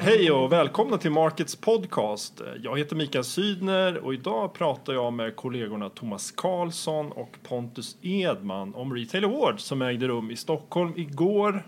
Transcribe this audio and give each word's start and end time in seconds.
Hej 0.00 0.30
och 0.30 0.52
välkomna 0.52 0.98
till 0.98 1.10
Markets 1.10 1.56
podcast. 1.56 2.42
Jag 2.62 2.78
heter 2.78 2.96
Mikael 2.96 3.24
Sydner 3.24 3.96
och 3.98 4.14
idag 4.14 4.54
pratar 4.54 4.92
jag 4.92 5.12
med 5.12 5.36
kollegorna 5.36 5.88
Thomas 5.88 6.30
Karlsson 6.30 7.12
och 7.12 7.36
Pontus 7.48 7.96
Edman 8.02 8.74
om 8.74 8.94
Retail 8.94 9.24
Awards 9.24 9.64
som 9.64 9.82
ägde 9.82 10.08
rum 10.08 10.30
i 10.30 10.36
Stockholm 10.36 10.92
igår. 10.96 11.66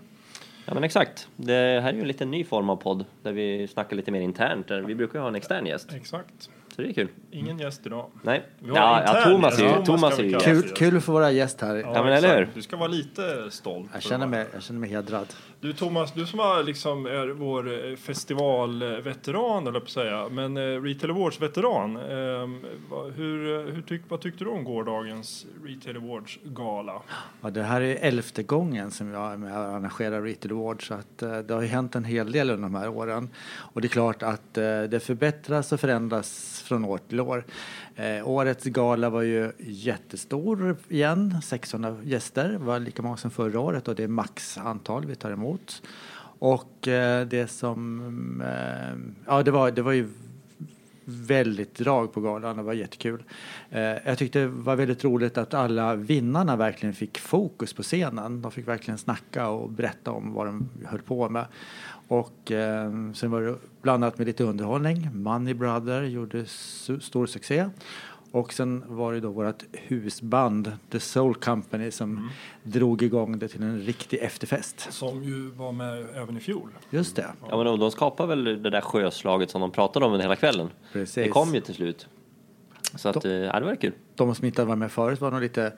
Ja 0.64 0.75
men 0.75 0.85
exakt. 0.85 1.29
Det 1.37 1.53
här 1.53 1.89
är 1.89 1.93
ju 1.93 2.00
en 2.00 2.09
lite 2.09 2.25
ny 2.25 2.45
form 2.45 2.71
av 2.71 2.77
podd 2.77 3.05
där 3.23 3.32
vi 3.32 3.69
snackar 3.69 3.96
lite 3.96 4.11
mer 4.11 4.21
internt. 4.21 4.71
Vi 4.71 4.95
brukar 4.95 5.19
ju 5.19 5.21
ha 5.21 5.29
en 5.29 5.35
extern 5.35 5.66
gäst. 5.66 5.93
Exakt. 5.93 6.50
Så 6.79 6.82
det 6.82 6.88
är 6.88 6.92
kul. 6.92 7.08
Ingen 7.30 7.58
gäst 7.58 7.86
idag. 7.86 8.10
Nej. 8.22 8.46
Vi 8.58 8.70
har 8.70 8.76
Ja, 8.76 9.02
ja 9.06 9.16
intern 9.18 9.32
Thomas 9.32 9.58
är 9.58 9.62
ju, 9.62 9.68
gäst. 9.68 9.84
Thomas 9.86 10.18
är 10.18 10.22
vi 10.22 10.28
ju 10.28 10.38
kalla 10.38 10.54
gäst. 10.54 10.62
det. 10.62 10.68
Kul, 10.68 10.77
kul 10.90 10.96
att 10.96 11.04
få 11.04 11.12
vara 11.12 11.30
gäst 11.30 11.60
här. 11.60 11.77
Ja, 11.77 11.92
men 11.92 12.12
eller 12.12 12.16
exakt. 12.16 12.36
hur? 12.38 12.48
Du 12.54 12.62
ska 12.62 12.77
vara 12.77 12.88
lite 12.88 13.50
stolt. 13.50 13.91
Jag 13.92 14.02
känner 14.02 14.27
mig, 14.27 14.46
jag 14.52 14.62
känner 14.62 14.80
mig 14.80 14.88
hedrad. 14.91 15.27
Du 15.61 15.73
Thomas, 15.73 16.12
du 16.12 16.27
som 16.27 16.41
är, 16.41 16.62
liksom 16.65 17.07
är 17.07 17.27
vår 17.29 17.91
eh, 17.91 17.97
festivalveteran, 17.97 19.67
eller 19.67 19.81
på 19.81 19.84
att 19.84 19.91
säga, 19.91 20.29
men 20.31 20.57
eh, 20.57 20.61
Retail 20.83 21.11
Awards-veteran. 21.11 21.97
Eh, 21.97 22.48
vad- 22.91 23.12
hur, 23.12 23.67
eh, 23.69 23.75
hur 23.75 23.83
tyck, 23.83 24.03
vad 24.09 24.21
tyckte 24.21 24.45
du 24.45 24.51
om 24.51 24.65
gårdagens 24.65 25.47
Retail 25.65 25.97
Awards-gala? 25.97 27.03
Ja, 27.41 27.51
det 27.51 27.62
här 27.62 27.81
är 27.81 27.97
elfte 28.09 28.43
gången 28.43 28.91
som 28.91 29.09
jag 29.12 29.33
är 29.33 29.37
med 29.37 29.53
och 29.59 29.65
arrangerar 29.65 30.23
Retail 30.23 30.53
Awards 30.53 30.87
så 30.87 30.95
att 30.95 31.23
eh, 31.23 31.39
det 31.39 31.55
har 31.55 31.62
ju 31.62 31.69
hänt 31.69 31.95
en 31.95 32.05
hel 32.05 32.33
del 32.33 32.51
under 32.51 32.62
de 32.69 32.75
här 32.75 32.89
åren. 32.89 33.29
Och 33.56 33.81
det 33.81 33.87
är 33.87 33.91
klart 33.91 34.23
att 34.23 34.59
eh, 34.59 34.83
det 34.83 35.01
förbättras 35.03 35.73
och 35.73 35.81
förändras 35.81 36.62
från 36.67 36.84
år 36.84 36.98
till 37.09 37.20
år. 37.20 37.45
Årets 38.25 38.65
gala 38.65 39.11
var 39.11 39.23
ju 39.23 39.53
jättestor 39.59 40.77
igen, 40.89 41.43
600 41.43 41.97
gäster, 42.03 42.48
det 42.48 42.59
var 42.59 42.79
lika 42.79 43.03
många 43.03 43.17
som 43.17 43.31
förra 43.31 43.61
året 43.61 43.89
och 43.89 43.95
det 43.95 44.05
är 44.05 44.09
max 44.09 44.59
antal 44.59 45.06
vi 45.06 45.15
tar 45.15 45.31
emot. 45.31 45.48
Och 46.41 46.89
eh, 46.89 47.27
det 47.27 47.47
som, 47.47 48.41
eh, 48.41 48.98
ja 49.27 49.42
det 49.42 49.50
var, 49.50 49.70
det 49.70 49.83
var 49.83 49.92
ju 49.92 50.09
väldigt 51.05 51.75
drag 51.75 52.12
på 52.12 52.20
galan. 52.20 52.56
Det 52.56 52.62
var 52.62 52.72
jättekul. 52.72 53.22
Eh, 53.70 53.81
jag 53.81 54.19
tyckte 54.19 54.39
det 54.39 54.47
var 54.47 54.77
väldigt 54.77 55.05
roligt 55.05 55.39
att 55.39 55.55
alla 55.55 55.95
vinnarna 55.95 56.56
verkligen 56.56 56.95
fick 56.95 57.19
fokus 57.19 57.72
på 57.72 57.83
scenen. 57.83 58.42
De 58.42 58.53
fick 58.53 58.69
verkligen 58.69 58.98
snacka 58.98 59.48
och 59.48 59.70
berätta 59.70 60.11
om 60.11 60.33
vad 60.33 60.47
de 60.47 60.69
höll 60.84 61.03
på 61.03 61.28
med. 61.28 61.47
Och 62.09 62.53
eh, 62.53 62.92
sen 63.15 63.31
var 63.31 63.42
det 63.42 63.55
blandat 63.83 64.19
med 64.19 64.27
lite 64.27 64.44
underhållning. 64.44 65.09
Money 65.12 65.55
Brother 65.55 66.03
gjorde 66.03 66.47
stor 67.00 67.27
succé. 67.27 67.69
Och 68.31 68.53
sen 68.53 68.84
var 68.87 69.12
det 69.12 69.21
då 69.21 69.31
vårt 69.31 69.62
husband 69.73 70.73
The 70.91 71.01
Soul 71.01 71.34
Company 71.34 71.91
som 71.91 72.31
drog 72.62 73.03
igång 73.03 73.39
det 73.39 73.48
till 73.48 73.62
en 73.62 73.81
riktig 73.81 74.19
efterfest. 74.19 74.93
Som 74.93 75.23
ju 75.23 75.51
var 75.51 75.73
med 75.73 76.07
även 76.15 76.37
i 76.37 76.41
fjol. 76.41 76.71
Just 76.91 77.17
det. 77.17 77.27
Ja 77.51 77.56
men 77.56 77.67
de, 77.67 77.81
de 77.81 77.91
skapar 77.91 78.27
väl 78.27 78.45
det 78.45 78.71
där 78.71 78.81
sjöslaget 78.81 79.51
som 79.51 79.61
de 79.61 79.71
pratade 79.71 80.06
om 80.06 80.21
hela 80.21 80.37
kvällen. 80.37 80.71
Precis. 80.93 81.15
Det 81.15 81.29
kom 81.29 81.55
ju 81.55 81.61
till 81.61 81.75
slut. 81.75 82.09
Så 82.95 83.09
att, 83.09 83.25
eh, 83.25 83.33
ja 83.33 83.61
det 83.61 83.67
var 83.67 83.75
kul. 83.75 83.93
De 84.15 84.34
som 84.34 84.45
inte 84.47 84.65
var 84.65 84.77
med 84.77 84.93
förut 84.93 85.21
var 85.21 85.31
nog 85.31 85.41
lite 85.41 85.73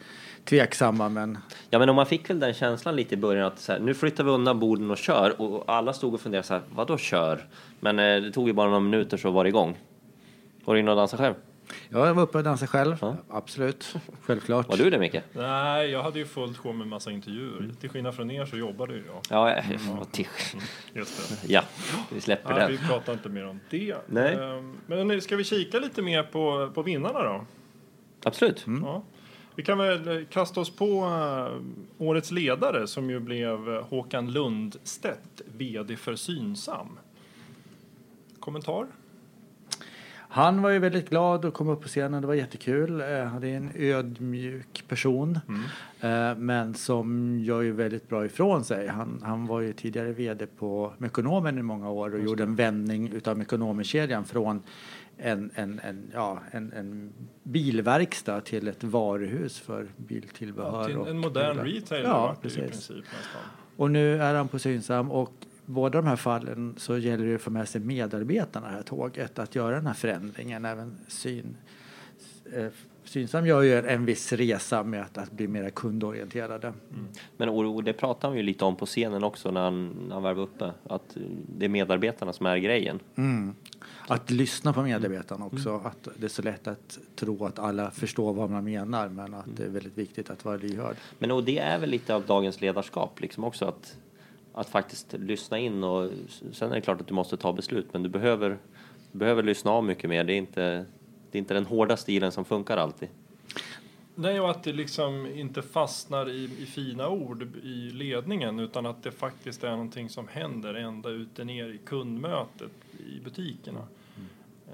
tveksamma 0.45 1.09
men 1.09 1.39
Ja 1.71 1.79
men 1.79 1.89
om 1.89 1.97
man 1.97 2.07
fick 2.07 2.31
väl 2.31 2.41
den 2.41 2.55
känslan 2.55 2.97
lite 2.97 3.15
i 3.15 3.19
början 3.19 3.47
att 3.47 3.59
så 3.59 3.73
här, 3.73 3.81
nu 3.81 3.95
flyttar 3.95 4.25
vi 4.25 4.31
undan 4.31 4.61
borden 4.61 4.91
och 4.91 4.99
kör 4.99 5.41
och 5.41 5.65
alla 5.67 5.93
stod 5.93 6.15
och 6.15 6.21
funderade 6.21 6.47
så 6.47 6.55
här, 6.55 6.63
vadå 6.75 6.99
kör? 6.99 7.49
Men 7.81 7.99
eh, 7.99 8.23
det 8.23 8.33
tog 8.33 8.47
ju 8.47 8.53
bara 8.53 8.67
några 8.67 8.81
minuter 8.81 9.17
så 9.17 9.31
var 9.31 9.45
det 9.45 9.49
igång. 9.49 9.79
Var 10.65 10.75
du 10.75 10.81
inne 10.81 10.91
och 10.91 10.97
dansade 10.97 11.23
själv? 11.23 11.35
Ja, 11.89 12.07
jag 12.07 12.15
var 12.15 12.23
uppe 12.23 12.39
och 12.39 12.45
dansade 12.45 12.67
själv. 12.69 12.97
Ja. 13.01 13.17
Absolut. 13.29 13.95
Självklart. 14.23 14.69
Var 14.69 14.77
du 14.77 14.91
det 14.91 14.99
Micke? 14.99 15.17
Nej, 15.33 15.91
jag 15.91 16.03
hade 16.03 16.19
ju 16.19 16.27
fullt 16.27 16.57
sjå 16.59 16.73
med 16.73 16.87
massa 16.87 17.11
intervjuer. 17.11 17.71
Till 17.81 17.91
skillnad 17.91 18.15
från 18.15 18.31
er 18.31 18.45
så 18.47 18.57
jobbade 18.57 18.95
ju 18.95 19.03
jag. 19.07 19.21
Ja, 19.31 19.63
vad 19.99 20.13
till- 20.13 20.27
Just 20.95 21.41
det. 21.43 21.53
ja 21.53 21.63
vi 22.13 22.21
släpper 22.21 22.61
Ja, 22.61 22.67
vi 22.67 22.77
den. 22.77 22.87
pratar 22.87 23.13
inte 23.13 23.29
mer 23.29 23.47
om 23.47 23.61
det. 23.71 23.97
Nej. 24.07 24.35
Ehm, 24.35 24.77
Men 24.87 25.09
nu 25.09 25.21
ska 25.21 25.37
vi 25.37 25.45
kika 25.45 25.79
lite 25.79 26.03
mer 26.03 26.23
på, 26.23 26.71
på 26.75 26.83
vinnarna 26.83 27.23
då? 27.23 27.45
Absolut. 28.25 28.65
Ja. 28.83 29.03
Vi 29.57 29.63
kan 29.65 29.79
väl 29.79 30.27
kasta 30.31 30.61
oss 30.61 30.71
på 30.77 30.85
eh, 31.05 32.07
årets 32.07 32.31
ledare 32.31 32.87
som 32.87 33.11
ju 33.11 33.21
blev 33.21 33.69
eh, 33.75 33.83
Håkan 33.85 34.33
Lundstedt, 34.33 35.41
VD 35.47 35.97
för 35.97 36.15
Synsam. 36.17 36.99
Kommentar? 38.41 38.87
Han 40.33 40.63
var 40.63 40.71
ju 40.71 40.79
väldigt 40.79 41.11
glad 41.11 41.45
och 41.45 41.55
kom 41.55 41.69
upp 41.69 41.81
på 41.83 41.89
scenen. 41.89 42.21
Det 42.21 42.27
var 42.27 42.35
jättekul. 42.35 43.01
Eh, 43.01 43.07
Han 43.25 43.45
är 43.45 43.57
en 43.57 43.71
ödmjuk 43.75 44.85
person. 44.89 45.39
Eh, 46.01 46.37
Men 46.37 46.75
som 46.75 47.39
gör 47.41 47.61
ju 47.61 47.73
väldigt 47.73 48.09
bra 48.09 48.25
ifrån 48.25 48.65
sig. 48.65 48.87
Han, 48.89 49.23
han 49.25 49.47
var 49.47 49.61
ju 49.61 49.73
tidigare 49.73 50.13
VD 50.13 50.47
på 50.47 50.93
Mekonomen 50.99 51.59
i 51.59 51.63
många 51.63 51.91
år 51.91 52.15
och 52.15 52.21
gjorde 52.21 52.43
en 52.43 52.55
vändning 52.57 53.13
utav 53.13 53.39
Mekonomenkedjan 53.39 54.25
från 54.25 54.63
en, 55.19 55.51
en, 55.55 55.81
en, 55.85 56.11
ja, 56.15 56.39
en, 56.51 56.73
en 56.73 57.13
bilverkstad 57.43 58.41
till 58.41 58.69
ett 58.69 58.85
varuhus 58.85 59.59
för 59.59 59.87
biltillbehör. 59.97 60.79
Ja, 60.81 60.85
till 60.85 60.97
och 60.97 61.09
en 61.09 61.19
modern 61.19 61.57
prylar. 61.59 61.65
retailer 61.65 62.09
Ja, 62.09 62.37
i 62.39 62.43
princip 62.43 62.71
nästan. 62.71 62.97
Och 63.77 63.91
nu 63.91 64.23
är 64.23 64.35
han 64.35 64.49
på 64.49 64.59
Synsam 64.59 65.11
och 65.11 65.33
båda 65.71 66.01
de 66.01 66.09
här 66.09 66.17
fallen 66.17 66.75
så 66.77 66.99
gäller 66.99 67.27
det 67.27 67.35
att 67.35 67.41
få 67.41 67.51
med 67.51 67.69
sig 67.69 67.81
medarbetarna 67.81 68.67
i 68.67 68.71
det 68.71 68.77
här 68.77 68.83
tåget 68.83 69.39
att 69.39 69.55
göra 69.55 69.75
den 69.75 69.87
här 69.87 69.95
förändringen. 69.95 70.65
Även 70.65 70.99
syn, 71.09 71.57
eh, 72.53 72.67
Synsam 73.05 73.47
gör 73.47 73.63
ju 73.63 73.79
en 73.79 74.05
viss 74.05 74.33
resa 74.33 74.83
med 74.83 75.03
att, 75.03 75.19
att 75.19 75.33
bli 75.33 75.49
mer 75.49 75.71
kundorienterade. 75.71 76.73
Men 77.37 77.49
och, 77.49 77.75
och 77.75 77.85
det 77.85 77.93
pratade 77.93 78.27
han 78.27 78.37
ju 78.37 78.43
lite 78.43 78.65
om 78.65 78.77
på 78.77 78.87
scenen 78.87 79.25
också 79.25 79.51
när 79.51 79.61
han, 79.61 79.89
när 80.09 80.15
han 80.15 80.23
var 80.23 80.39
uppe. 80.39 80.73
Att 80.89 81.17
det 81.57 81.65
är 81.65 81.69
medarbetarna 81.69 82.33
som 82.33 82.47
är 82.47 82.57
grejen. 82.57 83.01
Mm. 83.17 83.55
Att 84.09 84.31
lyssna 84.31 84.73
på 84.73 84.83
medarbetarna 84.83 85.47
också. 85.47 85.81
Att 85.85 86.09
det 86.17 86.25
är 86.25 86.29
så 86.29 86.43
lätt 86.43 86.69
att 86.69 86.99
tro 87.17 87.45
att 87.45 87.59
alla 87.59 87.91
förstår 87.91 88.33
vad 88.33 88.51
man 88.51 88.65
menar 88.65 89.09
men 89.09 89.35
att 89.35 89.57
det 89.57 89.65
är 89.65 89.69
väldigt 89.69 89.99
viktigt 89.99 90.31
att 90.31 90.45
vara 90.45 90.57
lyhörd. 90.57 90.97
Men 91.19 91.31
och 91.31 91.45
det 91.45 91.59
är 91.59 91.79
väl 91.79 91.91
lite 91.91 92.15
av 92.15 92.27
dagens 92.27 92.61
ledarskap 92.61 93.21
liksom 93.21 93.45
också 93.45 93.65
att, 93.65 93.97
att 94.53 94.69
faktiskt 94.69 95.13
lyssna 95.13 95.59
in 95.59 95.85
och 95.85 96.11
sen 96.53 96.71
är 96.71 96.75
det 96.75 96.81
klart 96.81 97.01
att 97.01 97.07
du 97.07 97.15
måste 97.15 97.37
ta 97.37 97.53
beslut 97.53 97.87
men 97.93 98.03
du 98.03 98.09
behöver, 98.09 98.59
du 99.13 99.19
behöver 99.19 99.43
lyssna 99.43 99.71
av 99.71 99.85
mycket 99.85 100.11
mer. 100.11 100.25
Det 100.25 100.33
är 100.33 100.37
inte, 100.37 100.61
det 101.31 101.39
är 101.39 101.41
inte 101.41 101.55
den 101.55 101.67
hårda 101.67 101.97
stilen 101.97 102.33
som 102.33 102.45
funkar 102.45 102.77
alltid. 102.77 103.09
Nej, 104.15 104.41
och 104.41 104.51
att 104.51 104.63
det 104.63 104.73
liksom 104.73 105.27
inte 105.27 105.63
fastnar 105.63 106.31
i, 106.31 106.45
i 106.59 106.67
fina 106.67 107.09
ord 107.09 107.43
i 107.63 107.91
ledningen 107.91 108.59
utan 108.61 108.87
att 108.87 109.03
det 109.03 109.11
faktiskt 109.13 109.65
är 109.65 109.71
någonting 109.71 110.09
som 110.09 110.29
händer 110.29 110.75
ända 110.75 111.09
ute 111.11 111.45
ner 111.45 111.69
i 111.69 111.79
kundmötet 111.79 112.71
i 113.09 113.21
butikerna. 113.25 113.87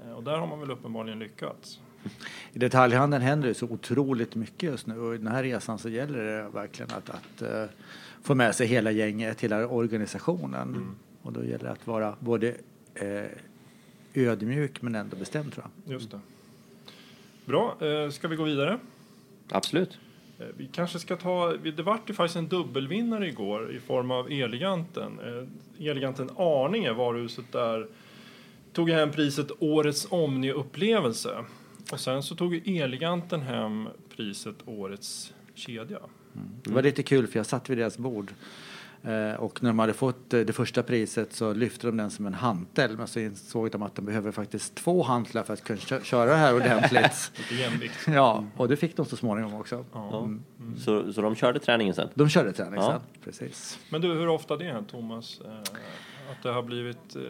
Eh, 0.05 0.11
Och 0.11 0.23
där 0.23 0.37
har 0.37 0.47
man 0.47 0.59
väl 0.59 0.71
uppenbarligen 0.71 1.19
lyckats. 1.19 1.79
I 2.53 2.59
detaljhandeln 2.59 3.23
händer 3.23 3.47
det 3.47 3.53
så 3.53 3.65
otroligt 3.65 4.35
mycket 4.35 4.63
just 4.63 4.87
nu 4.87 4.99
och 4.99 5.15
i 5.15 5.17
den 5.17 5.27
här 5.27 5.43
resan 5.43 5.79
så 5.79 5.89
gäller 5.89 6.23
det 6.23 6.49
verkligen 6.49 6.91
att, 6.91 7.09
att 7.09 7.41
eh, 7.41 7.65
få 8.21 8.35
med 8.35 8.55
sig 8.55 8.67
hela 8.67 8.91
gänget, 8.91 9.41
hela 9.41 9.67
organisationen. 9.67 10.95
Och 11.21 11.33
då 11.33 11.43
gäller 11.43 11.65
det 11.65 11.71
att 11.71 11.87
vara 11.87 12.15
både 12.19 12.55
eh, 12.93 13.25
ödmjuk 14.13 14.81
men 14.81 14.95
ändå 14.95 15.17
bestämd 15.17 15.53
tror 15.53 15.65
jag. 15.85 15.93
Just 15.93 16.11
det. 16.11 16.19
Bra, 17.45 17.77
eh, 17.81 18.09
ska 18.09 18.27
vi 18.27 18.35
gå 18.35 18.43
vidare? 18.43 18.79
Absolut. 19.49 19.99
Vi 20.57 20.67
kanske 20.71 20.99
ska 20.99 21.15
ta, 21.15 21.53
det 21.53 21.83
vart 21.83 22.09
ju 22.09 22.13
faktiskt 22.13 22.35
en 22.35 22.47
dubbelvinnare 22.47 23.27
igår 23.27 23.71
i 23.71 23.79
form 23.79 24.11
av 24.11 24.31
Eleganten. 24.31 25.19
Eleganten 25.79 26.29
Arninge, 26.35 26.93
varuhuset 26.93 27.51
där, 27.51 27.87
tog 28.73 28.89
hem 28.89 29.11
priset 29.11 29.51
Årets 29.59 30.07
Omni-upplevelse. 30.09 31.45
Och 31.91 31.99
sen 31.99 32.23
så 32.23 32.35
tog 32.35 32.67
Eleganten 32.67 33.41
hem 33.41 33.87
priset 34.15 34.55
Årets 34.65 35.33
kedja. 35.55 35.99
Det 36.63 36.71
var 36.73 36.81
lite 36.83 37.03
kul 37.03 37.27
för 37.27 37.39
jag 37.39 37.45
satt 37.45 37.69
vid 37.69 37.77
deras 37.77 37.97
bord 37.97 38.33
eh, 39.03 39.33
och 39.33 39.63
när 39.63 39.69
de 39.69 39.79
hade 39.79 39.93
fått 39.93 40.33
eh, 40.33 40.39
det 40.41 40.53
första 40.53 40.83
priset 40.83 41.33
så 41.33 41.53
lyfte 41.53 41.87
de 41.87 41.97
den 41.97 42.09
som 42.11 42.25
en 42.25 42.33
hantel 42.33 42.97
men 42.97 43.07
så 43.07 43.19
insåg 43.19 43.71
de 43.71 43.81
att 43.83 43.95
de 43.95 44.05
behöver 44.05 44.31
faktiskt 44.31 44.75
två 44.75 45.03
hantlar 45.03 45.43
för 45.43 45.53
att 45.53 45.63
kunna 45.63 45.79
kö- 45.79 46.03
köra 46.03 46.29
det 46.29 46.35
här 46.35 46.55
ordentligt. 46.55 47.31
Ja, 48.07 48.45
och 48.57 48.67
det 48.67 48.75
fick 48.77 48.97
de 48.97 49.05
så 49.05 49.15
småningom 49.17 49.53
också. 49.53 49.85
Ja. 49.93 50.29
Så, 50.77 51.13
så 51.13 51.21
de 51.21 51.35
körde 51.35 51.59
träningen 51.59 51.93
sen? 51.93 52.09
De 52.13 52.29
körde 52.29 52.53
träning 52.53 52.79
Ja. 52.79 52.91
sen, 52.91 53.01
precis. 53.23 53.79
Men 53.89 54.01
du, 54.01 54.07
hur 54.07 54.27
ofta 54.27 54.57
det 54.57 54.65
är, 54.65 54.81
Thomas? 54.81 55.41
Eh, 55.45 55.51
att 56.31 56.43
det 56.43 56.49
har 56.49 56.63
blivit... 56.63 57.15
Eh, 57.15 57.21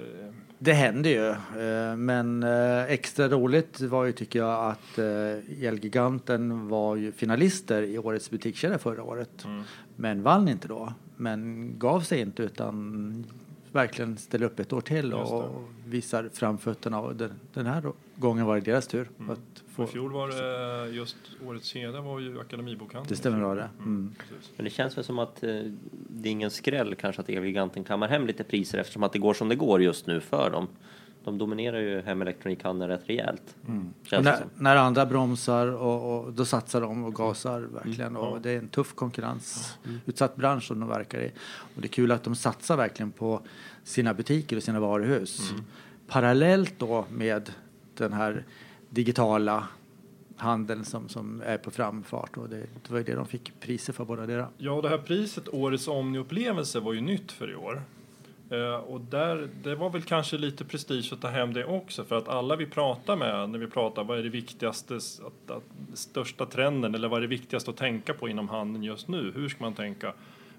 Det 0.60 0.74
händer 0.74 1.10
ju, 1.10 1.30
eh, 1.62 1.96
men 1.96 2.44
eh, 2.44 2.84
extra 2.84 3.28
roligt 3.28 3.82
var 3.82 4.06
ju 4.06 4.12
tycker 4.12 4.40
jag 4.40 4.70
att 4.72 4.98
eh, 4.98 5.64
Elgiganten 5.68 6.68
var 6.68 6.96
ju 6.96 7.12
finalister 7.12 7.82
i 7.84 7.98
årets 7.98 8.30
butikskedja 8.30 8.78
förra 8.78 9.04
året. 9.04 9.46
Mm. 9.46 9.64
Men 9.96 10.24
vann 10.24 10.48
inte 10.48 10.68
då, 10.68 10.94
men 11.16 11.72
gav 11.80 12.02
sig 12.02 12.20
inte 12.20 12.44
utan 12.44 13.26
verkligen 13.72 14.18
ställer 14.18 14.46
upp 14.46 14.60
ett 14.60 14.74
år 14.74 14.82
till 14.82 15.10
det. 15.10 15.16
och 15.16 15.64
visar 15.86 16.30
framfötterna 16.34 17.00
och 17.00 17.16
den, 17.16 17.32
den 17.54 17.66
här 17.66 17.92
gången 18.18 18.46
var 18.46 18.56
det 18.56 18.62
deras 18.62 18.88
tur. 18.88 19.10
Mm. 19.20 19.32
Att 19.32 19.40
I 19.40 19.72
få, 19.72 19.88
fjol 19.88 20.12
var 20.12 20.28
det 20.28 20.90
just 20.90 21.18
årets 21.48 21.68
kedja 21.68 22.02
var 22.02 22.20
ju 22.20 22.40
Akademibokhandeln. 22.40 23.10
det 23.10 23.16
stämmer 23.16 23.40
bra 23.40 23.56
det. 23.56 23.70
Mm. 23.80 24.16
precis. 24.18 24.52
Men 24.56 24.64
det 24.64 24.70
känns 24.70 24.98
väl 24.98 25.04
som 25.04 25.20
att 25.20 25.44
eh, 25.44 25.50
det 25.92 26.30
är 26.30 26.32
ingen 26.32 26.52
skräll 26.52 26.96
kanske 26.96 27.22
att 27.22 27.30
Elgiganten 27.30 27.84
kammar 27.84 28.08
hem 28.08 28.28
lite 28.28 28.44
priser 28.44 28.78
eftersom 28.78 29.04
att 29.04 29.14
det 29.14 29.20
går 29.20 29.34
som 29.34 29.50
det 29.50 29.56
går 29.56 29.82
just 29.82 30.08
nu 30.08 30.20
för 30.20 30.50
dem. 30.50 30.68
De 31.24 31.38
dominerar 31.38 31.80
ju 31.80 32.02
hemelektronikhandeln 32.02 32.92
rätt 32.92 33.10
rejält. 33.10 33.56
Mm. 33.68 33.94
När, 34.12 34.46
när 34.56 34.76
andra 34.76 35.06
bromsar 35.06 35.68
och, 35.68 36.26
och 36.26 36.34
då 36.34 36.46
satsar 36.46 36.82
de 36.82 37.04
och 37.04 37.16
gasar 37.16 37.60
verkligen. 37.60 38.16
Mm. 38.16 38.22
Och 38.22 38.42
det 38.42 38.52
är 38.52 38.58
en 38.58 38.68
tuff 38.68 38.94
konkurrensutsatt 38.96 40.36
bransch 40.36 40.64
som 40.64 40.80
de 40.80 40.90
verkar 40.90 41.20
i. 41.20 41.32
Och 41.76 41.82
det 41.82 41.88
är 41.88 41.90
kul 41.90 42.12
att 42.12 42.24
de 42.24 42.36
satsar 42.36 42.78
verkligen 42.78 43.12
på 43.12 43.42
sina 43.84 44.14
butiker 44.14 44.58
och 44.58 44.64
sina 44.64 44.80
varuhus. 44.80 45.52
Mm. 45.52 45.64
Parallellt 46.08 46.74
då 46.78 47.06
med 47.10 47.52
den 47.98 48.14
här 48.14 48.44
digitala 48.90 49.68
handeln 50.38 50.86
som, 50.86 51.10
som 51.10 51.42
är 51.46 51.58
på 51.58 51.72
framfart. 51.72 52.38
Och 52.38 52.50
det, 52.50 52.58
det 52.58 52.90
var 52.92 52.98
ju 52.98 53.04
det 53.04 53.16
de 53.16 53.26
fick 53.26 53.60
priser 53.60 53.94
för 53.94 54.06
båda 54.06 54.26
deras. 54.26 54.50
Ja, 54.58 54.82
det 54.82 54.90
här 54.90 54.98
priset, 54.98 55.50
Årets 55.50 55.88
Omni-upplevelse, 55.88 56.80
var 56.80 56.94
ju 56.94 57.02
nytt 57.02 57.32
för 57.32 57.52
i 57.52 57.56
år. 57.56 57.82
Eh, 58.50 58.76
och 58.76 59.02
där, 59.02 59.50
det 59.64 59.76
var 59.76 59.90
väl 59.90 60.02
kanske 60.02 60.38
lite 60.38 60.66
prestige 60.66 61.14
att 61.14 61.22
ta 61.22 61.28
hem 61.28 61.54
det 61.54 61.66
också 61.66 62.04
för 62.04 62.18
att 62.18 62.28
alla 62.28 62.56
vi 62.56 62.66
pratar 62.66 63.16
med 63.16 63.50
när 63.50 63.60
vi 63.60 63.68
pratar 63.68 64.04
vad 64.04 64.20
är 64.20 64.24
det 64.24 64.30
viktigaste, 64.30 64.96
att, 64.96 65.52
att, 65.52 65.64
största 65.94 66.46
trenden 66.46 66.96
eller 66.96 67.08
vad 67.08 67.18
är 67.18 67.22
det 67.22 67.28
viktigaste 67.28 67.72
att 67.72 67.78
tänka 67.78 68.14
på 68.14 68.30
inom 68.30 68.50
handeln 68.50 68.84
just 68.84 69.08
nu? 69.08 69.32
Hur 69.36 69.50
ska 69.50 69.64
man 69.64 69.74
tänka 69.74 70.14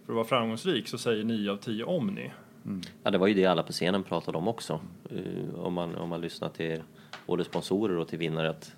för 0.06 0.12
att 0.12 0.16
vara 0.16 0.24
framgångsrik? 0.24 0.88
Så 0.88 0.98
säger 0.98 1.24
9 1.24 1.50
av 1.52 1.56
10 1.56 1.84
Omni. 1.84 2.30
Ja, 3.02 3.10
det 3.10 3.18
var 3.18 3.26
ju 3.26 3.34
det 3.34 3.46
alla 3.46 3.62
på 3.62 3.72
scenen 3.72 4.02
pratade 4.02 4.38
om 4.38 4.48
också. 4.48 4.80
Eh, 5.10 5.54
om, 5.60 5.74
man, 5.74 5.94
om 5.94 6.08
man 6.08 6.20
lyssnar 6.20 6.48
till 6.48 6.82
både 7.26 7.44
sponsorer 7.44 7.96
och 7.96 8.08
till 8.08 8.18
vinnare 8.18 8.50
att 8.50 8.72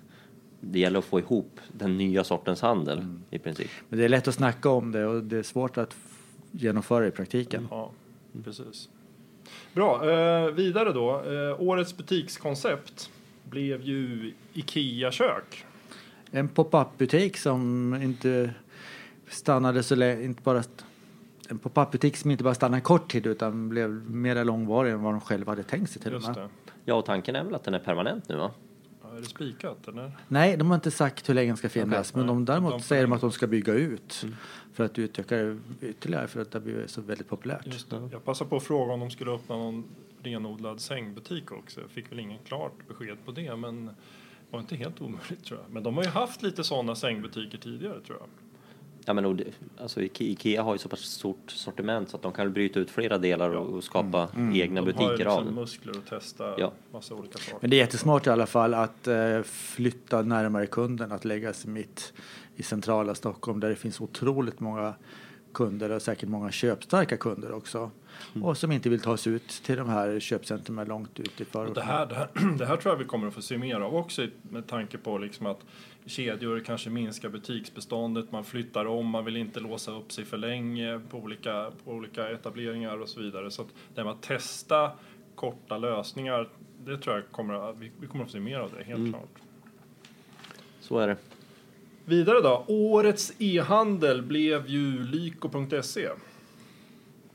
det 0.59 0.79
gäller 0.79 0.99
att 0.99 1.05
få 1.05 1.19
ihop 1.19 1.59
den 1.71 1.97
nya 1.97 2.23
sortens 2.23 2.61
handel 2.61 3.05
i 3.29 3.39
princip. 3.39 3.69
Men 3.89 3.99
det 3.99 4.05
är 4.05 4.09
lätt 4.09 4.27
att 4.27 4.35
snacka 4.35 4.69
om 4.69 4.91
det 4.91 5.05
och 5.05 5.23
det 5.23 5.37
är 5.37 5.43
svårt 5.43 5.77
att 5.77 5.95
genomföra 6.51 7.07
i 7.07 7.11
praktiken. 7.11 7.67
Ja, 7.71 7.91
precis. 8.43 8.89
Bra, 9.73 10.11
eh, 10.11 10.51
vidare 10.51 10.93
då. 10.93 11.11
Eh, 11.25 11.61
årets 11.61 11.97
butikskoncept 11.97 13.09
blev 13.43 13.81
ju 13.81 14.33
IKEA-kök. 14.53 15.65
En 16.31 16.47
pop-up-butik 16.47 17.37
som 17.37 17.93
inte 18.03 18.53
stannade 19.27 19.83
så 19.83 19.95
länge, 19.95 20.23
inte 20.23 20.41
bara 20.43 20.59
st- 20.59 20.83
en 21.51 21.59
pop-up-butik 21.59 22.17
som 22.17 22.31
inte 22.31 22.43
bara 22.43 22.53
stannade 22.53 22.77
en 22.77 22.81
kort 22.81 23.11
tid 23.11 23.27
utan 23.27 23.69
blev 23.69 23.89
mer 24.11 24.45
långvarig 24.45 24.91
än 24.93 25.01
vad 25.03 25.13
de 25.13 25.21
själva 25.21 25.51
hade 25.51 25.63
tänkt 25.63 25.91
sig 25.91 26.01
till 26.01 26.11
och 26.11 26.21
Just 26.21 26.27
med. 26.27 26.37
det. 26.37 26.49
Ja, 26.85 26.95
och 26.95 27.05
tanken 27.05 27.35
är 27.35 27.43
väl 27.43 27.55
att 27.55 27.63
den 27.63 27.73
är 27.73 27.79
permanent 27.79 28.29
nu 28.29 28.35
va? 28.35 28.51
Ja, 29.03 29.17
är 29.17 29.21
det 29.21 29.25
spikat 29.25 29.87
eller? 29.87 30.11
Nej, 30.27 30.57
de 30.57 30.67
har 30.67 30.75
inte 30.75 30.91
sagt 30.91 31.29
hur 31.29 31.33
länge 31.33 31.49
den 31.49 31.57
ska 31.57 31.69
finnas, 31.69 32.15
men 32.15 32.27
de, 32.27 32.45
däremot 32.45 32.71
de- 32.71 32.79
säger 32.81 33.01
de 33.03 33.13
att 33.13 33.21
de 33.21 33.31
ska 33.31 33.47
bygga 33.47 33.73
ut 33.73 34.25
för 34.73 34.83
att 34.83 34.99
utöka 34.99 35.37
det 35.37 35.57
ytterligare 35.81 36.27
för 36.27 36.41
att 36.41 36.51
det 36.51 36.59
blivit 36.59 36.89
så 36.89 37.01
väldigt 37.01 37.27
populärt. 37.29 37.65
Just 37.65 37.89
det. 37.89 38.09
Jag 38.11 38.25
passade 38.25 38.49
på 38.49 38.55
att 38.55 38.63
fråga 38.63 38.93
om 38.93 38.99
de 38.99 39.09
skulle 39.11 39.31
öppna 39.31 39.55
någon 39.57 39.83
renodlad 40.23 40.79
sängbutik 40.81 41.51
också. 41.51 41.81
Jag 41.81 41.89
fick 41.89 42.11
väl 42.11 42.19
ingen 42.19 42.39
klart 42.45 42.73
besked 42.87 43.17
på 43.25 43.31
det, 43.31 43.55
men 43.55 43.85
det 43.85 43.93
var 44.49 44.59
inte 44.59 44.75
helt 44.75 45.01
omöjligt 45.01 45.43
tror 45.45 45.59
jag. 45.63 45.73
Men 45.73 45.83
de 45.83 45.97
har 45.97 46.03
ju 46.03 46.09
haft 46.09 46.41
lite 46.43 46.63
sådana 46.63 46.95
sängbutiker 46.95 47.57
tidigare 47.57 48.01
tror 48.01 48.17
jag. 48.19 48.27
Ja, 49.05 49.13
men 49.13 49.43
alltså, 49.81 49.99
Ike- 49.99 50.23
Ikea 50.23 50.63
har 50.63 50.73
ju 50.73 50.77
så 50.77 50.89
pass 50.89 50.99
stort 50.99 51.51
sortiment 51.51 52.09
så 52.09 52.17
att 52.17 52.23
de 52.23 52.31
kan 52.31 52.53
bryta 52.53 52.79
ut 52.79 52.89
flera 52.89 53.17
delar 53.17 53.49
och, 53.49 53.73
och 53.77 53.83
skapa 53.83 54.27
egna 54.53 54.81
de 54.81 54.85
butiker 54.85 55.05
har 55.05 55.11
ju 55.11 55.17
liksom 55.17 55.37
av 55.37 55.45
det. 55.45 55.51
muskler 55.51 55.91
att 55.97 56.07
testa 56.07 56.53
Ja. 56.59 56.71
massa 56.93 57.15
olika 57.15 57.37
saker. 57.37 57.57
Men 57.61 57.69
det 57.69 57.75
är 57.75 57.77
jättesmart 57.77 58.27
i 58.27 58.29
alla 58.29 58.45
fall 58.45 58.73
att 58.73 59.07
eh, 59.07 59.41
flytta 59.43 60.21
närmare 60.21 60.67
kunden, 60.67 61.11
att 61.11 61.25
lägga 61.25 61.53
sig 61.53 61.69
mitt 61.71 62.13
i 62.55 62.63
centrala 62.63 63.15
Stockholm 63.15 63.59
där 63.59 63.69
det 63.69 63.75
finns 63.75 64.01
otroligt 64.01 64.59
många 64.59 64.93
kunder 65.53 65.89
och 65.91 66.01
säkert 66.01 66.29
många 66.29 66.51
köpstarka 66.51 67.17
kunder 67.17 67.51
också. 67.51 67.91
Och 68.43 68.57
som 68.57 68.71
inte 68.71 68.89
vill 68.89 68.99
ta 68.99 69.17
sig 69.17 69.33
ut 69.33 69.49
till 69.49 69.77
de 69.77 69.89
här 69.89 70.19
köpcentrumen 70.19 70.87
långt 70.87 71.19
ut 71.19 71.41
i 71.41 71.45
förorten. 71.45 71.73
det, 71.73 71.81
här, 71.81 72.05
det, 72.05 72.15
här, 72.15 72.27
det 72.57 72.65
här 72.65 72.77
tror 72.77 72.93
jag 72.93 72.99
vi 72.99 73.05
kommer 73.05 73.27
att 73.27 73.33
få 73.33 73.41
se 73.41 73.57
mer 73.57 73.79
av 73.79 73.95
också 73.95 74.27
med 74.41 74.67
tanke 74.67 74.97
på 74.97 75.17
liksom 75.17 75.45
att 75.45 75.59
kedjor 76.05 76.59
kanske 76.59 76.89
minskar 76.89 77.29
butiksbeståndet, 77.29 78.31
man 78.31 78.43
flyttar 78.43 78.85
om, 78.85 79.05
man 79.07 79.25
vill 79.25 79.37
inte 79.37 79.59
låsa 79.59 79.91
upp 79.91 80.11
sig 80.11 80.25
för 80.25 80.37
länge 80.37 81.01
på 81.09 81.17
olika, 81.17 81.71
på 81.85 81.91
olika 81.91 82.29
etableringar 82.29 82.97
och 82.97 83.09
så 83.09 83.19
vidare. 83.21 83.51
Så 83.51 83.61
att 83.61 83.67
det 83.95 84.01
här 84.01 84.03
med 84.05 84.13
att 84.13 84.21
testa 84.21 84.91
korta 85.35 85.77
lösningar, 85.77 86.49
det 86.85 86.97
tror 86.97 87.15
jag 87.15 87.23
kommer 87.31 87.69
att, 87.69 87.77
vi, 87.77 87.91
vi 87.99 88.07
kommer 88.07 88.23
att 88.23 88.29
få 88.29 88.33
se 88.33 88.39
mer 88.39 88.59
av 88.59 88.71
det, 88.77 88.83
helt 88.83 88.99
Mm. 88.99 89.11
klart. 89.11 89.29
Så 90.81 90.97
är 90.99 91.07
det. 91.07 91.17
Vidare 92.11 92.41
då, 92.41 92.63
årets 92.67 93.33
e-handel 93.39 94.21
blev 94.21 94.67
ju 94.67 95.03
lyko.se. 95.03 96.09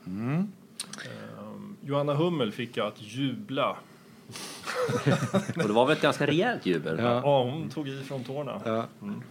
Mm. 0.07 0.35
Ehm, 0.37 1.77
Johanna 1.85 2.15
Hummel 2.15 2.53
fick 2.53 2.77
jag 2.77 2.87
att 2.87 3.03
jubla. 3.03 3.71
Och 5.57 5.67
det 5.67 5.73
var 5.73 5.87
väl 5.87 5.97
ett 5.97 6.03
ganska 6.03 6.27
rejält 6.27 6.67
jubel? 6.67 6.99
Ja. 6.99 7.21
Ja, 7.25 7.43
hon 7.43 7.69
tog 7.69 7.89
i 7.89 8.03
från 8.03 8.25
tårna. 8.25 8.61
Ja. 8.65 8.87
Mm. 9.03 9.23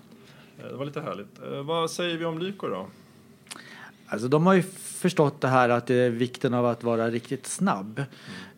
Eh, 0.60 0.66
Det 0.72 0.76
var 0.76 0.86
lite 0.86 1.02
härligt. 1.02 1.42
Eh, 1.44 1.64
Vad 1.64 1.92
säger 1.92 2.18
vi 2.18 2.26
om 2.26 2.40
Lyko 2.40 2.68
då? 2.68 2.88
Alltså 4.16 4.28
de 4.28 4.46
har 4.46 4.54
ju 4.54 4.62
förstått 4.62 5.42
det 5.42 5.48
här 5.48 5.70
att 5.70 5.88
det 5.88 5.96
är 5.96 6.10
vikten 6.10 6.54
av 6.54 6.66
att 6.66 6.84
vara 6.84 7.10
riktigt 7.10 7.46
snabb. 7.46 8.04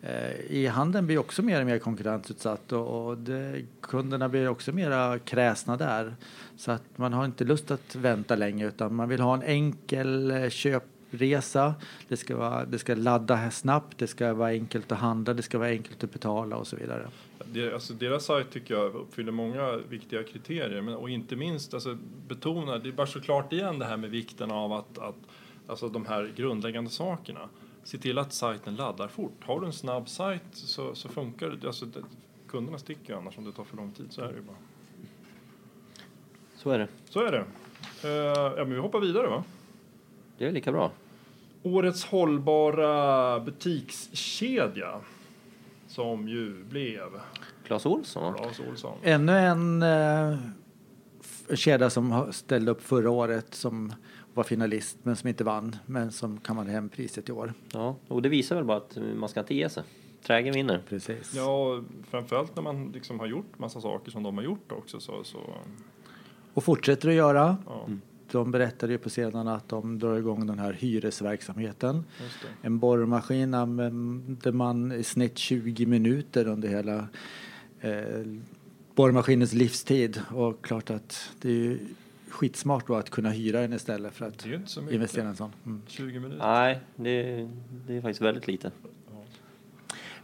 Eh, 0.02 0.56
E-handeln 0.56 1.06
blir 1.06 1.18
också 1.18 1.42
mer 1.42 1.60
och 1.60 1.66
mer 1.66 1.78
konkurrensutsatt 1.78 2.72
och, 2.72 3.06
och 3.06 3.18
det, 3.18 3.64
kunderna 3.80 4.28
blir 4.28 4.48
också 4.48 4.72
mera 4.72 5.18
kräsna 5.18 5.76
där. 5.76 6.14
Så 6.56 6.70
att 6.70 6.82
man 6.96 7.12
har 7.12 7.24
inte 7.24 7.44
lust 7.44 7.70
att 7.70 7.94
vänta 7.94 8.36
länge 8.36 8.66
utan 8.66 8.94
man 8.94 9.08
vill 9.08 9.20
ha 9.20 9.34
en 9.34 9.42
enkel 9.42 10.30
eh, 10.30 10.48
köpresa. 10.48 11.74
Det 12.08 12.16
ska, 12.16 12.36
vara, 12.36 12.64
det 12.64 12.78
ska 12.78 12.94
ladda 12.94 13.50
snabbt, 13.50 13.98
det 13.98 14.06
ska 14.06 14.34
vara 14.34 14.48
enkelt 14.48 14.92
att 14.92 14.98
handla, 14.98 15.34
det 15.34 15.42
ska 15.42 15.58
vara 15.58 15.68
enkelt 15.68 16.04
att 16.04 16.12
betala 16.12 16.56
och 16.56 16.66
så 16.66 16.76
vidare. 16.76 17.08
Det, 17.44 17.74
alltså 17.74 17.94
deras 17.94 18.24
sajt 18.24 18.50
tycker 18.50 18.74
jag 18.74 18.94
uppfyller 18.94 19.32
många 19.32 19.76
viktiga 19.88 20.22
kriterier 20.22 20.82
men, 20.82 20.94
och 20.94 21.10
inte 21.10 21.36
minst 21.36 21.74
alltså, 21.74 21.98
betona, 22.28 22.78
det 22.78 22.88
är 22.88 22.92
bara 22.92 23.06
såklart 23.06 23.52
igen 23.52 23.78
det 23.78 23.84
här 23.84 23.96
med 23.96 24.10
vikten 24.10 24.50
av 24.50 24.72
att, 24.72 24.98
att 24.98 25.16
alltså 25.68 25.88
de 25.88 26.06
här 26.06 26.32
grundläggande 26.36 26.90
sakerna. 26.90 27.48
Se 27.84 27.98
till 27.98 28.18
att 28.18 28.32
sajten 28.32 28.76
laddar 28.76 29.08
fort. 29.08 29.44
Har 29.44 29.60
du 29.60 29.66
en 29.66 29.72
snabb 29.72 30.08
sajt 30.08 30.42
så, 30.52 30.94
så 30.94 31.08
funkar 31.08 31.48
det. 31.48 31.66
Alltså, 31.66 31.86
det. 31.86 32.00
Kunderna 32.48 32.78
sticker 32.78 33.12
ju 33.12 33.18
annars 33.18 33.38
om 33.38 33.44
det 33.44 33.52
tar 33.52 33.64
för 33.64 33.76
lång 33.76 33.92
tid. 33.92 34.06
Så 34.10 34.20
är 34.22 34.28
det 34.28 34.34
ju 34.34 34.40
bara. 34.42 34.56
Så 36.56 36.70
är 36.70 36.78
det. 36.78 36.88
Så 37.08 37.20
är 37.26 37.32
det. 37.32 37.44
Eh, 38.08 38.10
ja, 38.56 38.64
men 38.64 38.70
vi 38.74 38.78
hoppar 38.80 39.00
vidare 39.00 39.26
va? 39.26 39.44
Det 40.38 40.46
är 40.46 40.52
lika 40.52 40.72
bra. 40.72 40.90
Årets 41.62 42.04
hållbara 42.04 43.40
butikskedja 43.40 45.00
som 45.88 46.28
ju 46.28 46.64
blev 46.64 47.08
Clas 47.66 47.86
Ohlson 47.86 48.22
va? 48.32 48.38
Clas 48.38 48.60
Ohlson. 48.60 48.98
Ännu 49.02 49.32
en 49.38 49.82
eh, 49.82 50.38
kedja 51.54 51.90
som 51.90 52.10
har- 52.10 52.32
ställde 52.32 52.70
upp 52.70 52.82
förra 52.82 53.10
året 53.10 53.54
som 53.54 53.92
var 54.38 54.44
finalist 54.44 54.98
men 55.02 55.16
som 55.16 55.28
inte 55.28 55.44
vann 55.44 55.76
men 55.86 56.12
som 56.12 56.40
kan 56.40 56.56
man 56.56 56.66
hem 56.66 56.88
priset 56.88 57.28
i 57.28 57.32
år. 57.32 57.52
Ja, 57.72 57.96
och 58.08 58.22
det 58.22 58.28
visar 58.28 58.56
väl 58.56 58.64
bara 58.64 58.76
att 58.76 58.98
man 59.16 59.28
ska 59.28 59.40
inte 59.40 59.54
ge 59.54 59.68
sig. 59.68 59.82
Trägen 60.22 60.54
vinner. 60.54 60.82
Precis. 60.88 61.34
Ja, 61.34 61.82
framförallt 62.10 62.56
när 62.56 62.62
man 62.62 62.92
liksom 62.92 63.20
har 63.20 63.26
gjort 63.26 63.58
massa 63.58 63.80
saker 63.80 64.10
som 64.10 64.22
de 64.22 64.36
har 64.36 64.44
gjort 64.44 64.72
också 64.72 65.00
så, 65.00 65.24
så 65.24 65.38
Och 66.54 66.64
fortsätter 66.64 67.08
att 67.08 67.14
göra. 67.14 67.56
ja, 67.66 67.88
De 68.30 68.50
berättade 68.50 68.92
ju 68.92 68.98
på 68.98 69.08
scenen 69.08 69.48
att 69.48 69.68
de 69.68 69.98
drar 69.98 70.16
igång 70.18 70.46
den 70.46 70.58
här 70.58 70.72
hyresverksamheten. 70.72 72.04
just 72.22 72.42
det. 72.42 72.66
En 72.66 72.78
borrmaskin 72.78 73.54
använde 73.54 74.52
man 74.52 74.92
i 74.92 75.02
snitt 75.02 75.38
20 75.38 75.86
minuter 75.86 76.46
under 76.48 76.68
hela 76.68 77.08
eh, 77.80 78.24
borrmaskinens 78.94 79.52
livstid. 79.52 80.20
Och 80.34 80.64
klart 80.64 80.90
att 80.90 81.30
det 81.40 81.48
är 81.48 81.52
ju 81.52 81.78
skitsmart 82.30 82.86
då 82.86 82.94
att 82.94 83.10
kunna 83.10 83.30
hyra 83.30 83.60
den 83.60 83.72
istället 83.72 84.14
för 84.14 84.26
att 84.26 84.46
investera 84.90 85.24
i 85.24 85.28
en 85.28 85.36
sån. 85.36 85.52
Mm. 85.66 85.82
20 85.86 86.20
minuter. 86.20 86.46
Nej, 86.46 86.80
det, 86.96 87.48
det 87.86 87.96
är 87.96 88.00
faktiskt 88.00 88.20
väldigt 88.20 88.46
lite. 88.46 88.70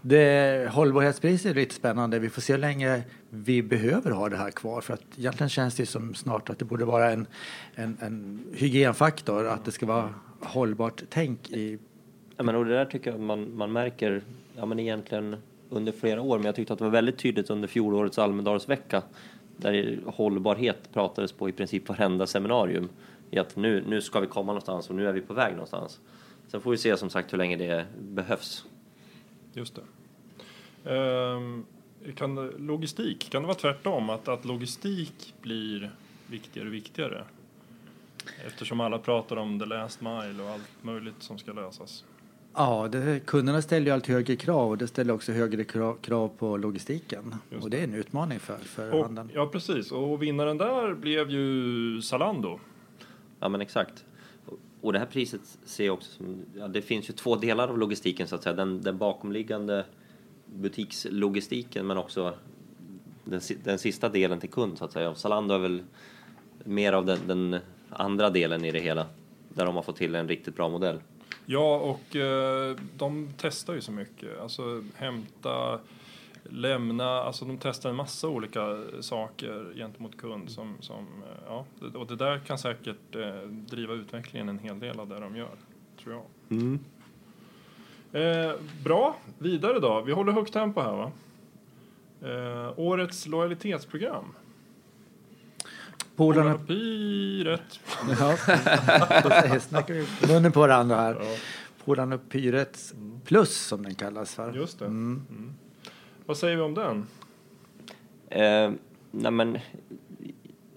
Det, 0.03 0.71
hållbarhetspriset 0.73 1.51
är 1.51 1.55
lite 1.55 1.75
spännande. 1.75 2.19
Vi 2.19 2.29
får 2.29 2.43
se 2.43 2.53
hur 2.53 2.61
länge 2.61 3.03
vi 3.31 3.63
behöver 3.63 4.11
ha 4.11 4.29
det 4.29 4.37
här 4.37 4.51
kvar. 4.51 4.81
För 4.81 4.95
att 4.95 5.19
egentligen 5.19 5.49
känns 5.49 5.75
det 5.75 5.87
som 5.87 6.15
snart 6.15 6.51
att 6.51 6.59
det 6.59 6.65
borde 6.65 6.85
vara 6.85 7.13
en, 7.13 7.27
en, 7.75 7.97
en 8.01 8.45
hygienfaktor. 8.55 9.47
Att 9.47 9.65
det 9.65 9.73
ska 9.73 9.87
vara 9.87 10.15
hållbart 10.41 11.03
tänk 11.11 11.51
i 11.51 11.79
Ja, 12.37 12.43
men 12.45 12.55
och 12.57 12.65
det 12.65 12.75
där 12.75 12.85
tycker 12.85 13.11
jag 13.11 13.21
man, 13.21 13.57
man 13.57 13.73
märker 13.73 14.23
ja, 14.57 14.67
men 14.67 14.79
egentligen 14.79 15.37
under 15.71 15.93
flera 15.93 16.23
år, 16.23 16.39
men 16.39 16.47
jag 16.47 16.55
tyckte 16.55 16.73
att 16.73 16.79
det 16.79 16.85
var 16.85 16.93
väldigt 16.93 17.19
tydligt 17.19 17.51
under 17.51 17.69
fjolårets 17.69 18.19
Almedalsvecka 18.19 19.03
där 19.57 19.99
hållbarhet 20.07 20.93
pratades 20.93 21.33
på 21.33 21.49
i 21.49 21.53
princip 21.53 21.89
varenda 21.89 22.27
seminarium. 22.27 22.89
I 23.31 23.39
att 23.39 23.57
nu, 23.57 23.85
nu 23.89 24.01
ska 24.01 24.21
vi 24.21 24.27
komma 24.27 24.47
någonstans 24.47 24.91
och 24.91 24.97
nu 24.97 25.09
är 25.09 25.13
vi 25.13 25.21
på 25.21 25.35
väg 25.35 25.53
någonstans. 25.53 26.01
Sen 26.49 26.61
får 26.61 26.71
vi 26.71 26.77
se 26.77 26.97
som 26.97 27.11
sagt 27.11 27.33
hur 27.33 27.39
länge 27.39 27.57
det 27.57 27.87
behövs. 28.01 28.65
Just 29.53 29.75
det. 29.75 30.95
Um, 30.95 31.67
kan, 32.17 32.47
logistik, 32.47 33.31
kan 33.31 33.43
det 33.43 33.47
vara 33.47 33.59
tvärtom? 33.59 34.11
Att, 34.11 34.29
att 34.29 34.45
logistik 34.45 35.35
blir 35.43 35.91
viktigare 36.27 36.69
och 36.69 36.75
viktigare? 36.75 37.25
Eftersom 38.47 38.81
alla 38.81 38.99
pratar 38.99 39.37
om 39.37 39.61
the 39.61 39.67
last 39.67 40.01
mile 40.01 40.43
och 40.43 40.51
allt 40.51 40.71
möjligt 40.83 41.23
som 41.23 41.39
ska 41.39 41.53
lösas. 41.53 42.05
Ja, 42.57 42.89
det, 42.93 43.21
kunderna 43.27 43.63
ställer 43.63 43.87
ju 43.87 43.93
allt 43.93 44.07
högre 44.07 44.37
krav 44.37 44.71
och 44.71 44.79
det 44.79 44.87
ställer 44.87 45.15
också 45.15 45.33
högre 45.33 45.65
krav, 45.65 45.97
krav 46.03 46.29
på 46.39 46.57
logistiken. 46.57 47.35
Just 47.51 47.65
och 47.65 47.71
det 47.71 47.79
är 47.81 47.85
en 47.85 47.95
utmaning 47.95 48.39
för, 48.41 48.57
för 48.57 48.93
Och, 48.95 49.03
handeln. 49.03 49.31
ja, 49.35 49.47
precis. 49.47 49.93
Och 49.93 50.23
vinnaren 50.23 50.59
där 50.59 50.95
blev 50.95 51.31
ju 51.31 52.03
Zalando. 52.03 52.61
Ja 53.41 53.49
men 53.49 53.61
exakt. 53.61 54.05
Och 54.81 54.93
det 54.93 54.99
här 54.99 55.07
priset 55.07 55.41
ser 55.65 55.87
jag 55.87 55.95
också 55.95 56.11
som, 56.13 56.43
ja, 56.59 56.69
det 56.69 56.83
finns 56.83 57.11
ju 57.11 57.13
två 57.15 57.37
delar 57.37 57.69
av 57.69 57.79
logistiken 57.79 58.29
så 58.29 58.35
att 58.35 58.43
säga. 58.43 58.55
Den, 58.55 58.83
den 58.83 58.99
bakomliggande 58.99 59.85
butikslogistiken 60.47 61.87
men 61.87 61.99
också 61.99 62.35
den, 63.25 63.41
den 63.65 63.79
sista 63.79 64.09
delen 64.09 64.41
till 64.41 64.51
kund 64.51 64.79
så 64.79 64.85
att 64.85 64.93
säga. 64.93 65.11
Och 65.11 65.19
Zalando 65.19 65.55
är 65.55 65.59
väl 65.59 65.83
mer 66.65 66.93
av 66.93 67.07
den, 67.07 67.19
den 67.27 67.57
andra 67.91 68.31
delen 68.31 68.65
i 68.65 68.71
det 68.71 68.81
hela. 68.81 69.07
Där 69.49 69.67
de 69.67 69.75
har 69.75 69.83
fått 69.83 69.97
till 69.97 70.15
en 70.15 70.29
riktigt 70.29 70.57
bra 70.57 70.69
modell. 70.69 71.01
Ja, 71.47 71.77
och 71.77 72.17
eh, 72.17 72.77
de 72.97 73.29
testar 73.37 73.75
ju 73.75 73.81
så 73.81 73.93
mycket. 73.93 74.41
Alltså 74.41 74.83
hämta, 74.97 75.81
lämna, 76.43 77.09
alltså 77.09 77.45
de 77.45 77.59
testar 77.59 77.91
en 77.91 77.97
massa 77.97 78.29
olika 78.29 78.83
saker 79.01 79.73
gentemot 79.77 80.17
kund 80.17 80.51
som, 80.51 80.77
som 80.81 80.99
eh, 80.99 81.45
ja, 81.47 81.65
och 81.95 82.07
det 82.07 82.17
där 82.17 82.39
kan 82.39 82.59
säkert 82.59 83.17
eh, 83.17 83.49
driva 83.49 83.95
utvecklingen 83.95 84.49
en 84.49 84.59
hel 84.59 84.81
del 84.81 85.01
av 85.01 85.09
det 85.09 85.21
de 85.21 85.37
gör, 85.37 85.57
tror 86.03 86.15
jag. 86.15 86.25
Eh, 88.23 88.53
bra, 88.85 89.17
vidare 89.39 89.79
då. 89.79 90.01
Vi 90.01 90.13
håller 90.13 90.33
högt 90.33 90.53
tempo 90.53 90.81
här 90.81 90.93
va? 90.93 91.13
Årets 92.77 93.27
lojalitetsprogram. 93.27 94.25
Polarna... 96.17 96.59
Pyret. 96.59 97.81
Ja, 98.21 98.37
snackar 99.61 99.95
vi 99.95 100.33
munnen 100.33 100.53
på 100.53 100.61
varandra 100.61 100.97
här. 100.97 101.17
Ja, 101.21 101.37
Polarna 101.85 102.19
Pyrets 102.19 102.95
plus 103.25 103.57
som 103.57 103.83
den 103.83 103.95
kallas 103.95 104.35
för. 104.35 104.53
just 104.53 104.79
det. 104.79 104.85
Mm. 104.85 105.27
Mm. 105.31 105.55
Vad 106.27 106.37
säger 106.37 106.57
vi 106.57 106.63
om 106.63 106.75
den? 106.75 107.07
Eh, 108.29 108.73
nej 109.11 109.33
men, 109.33 109.59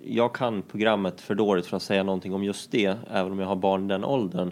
jag 0.04 0.36
kan 0.36 0.62
programmet 0.62 1.22
för 1.22 1.36
dåligt 1.36 1.66
för 1.66 1.78
att 1.78 1.84
säga 1.84 2.04
någonting 2.04 2.34
om 2.34 2.44
just 2.44 2.72
det, 2.72 2.98
även 3.12 3.32
om 3.32 3.40
jag 3.40 3.48
har 3.48 3.56
barn 3.56 3.86
i 3.86 3.88
den 3.88 4.04
åldern. 4.04 4.52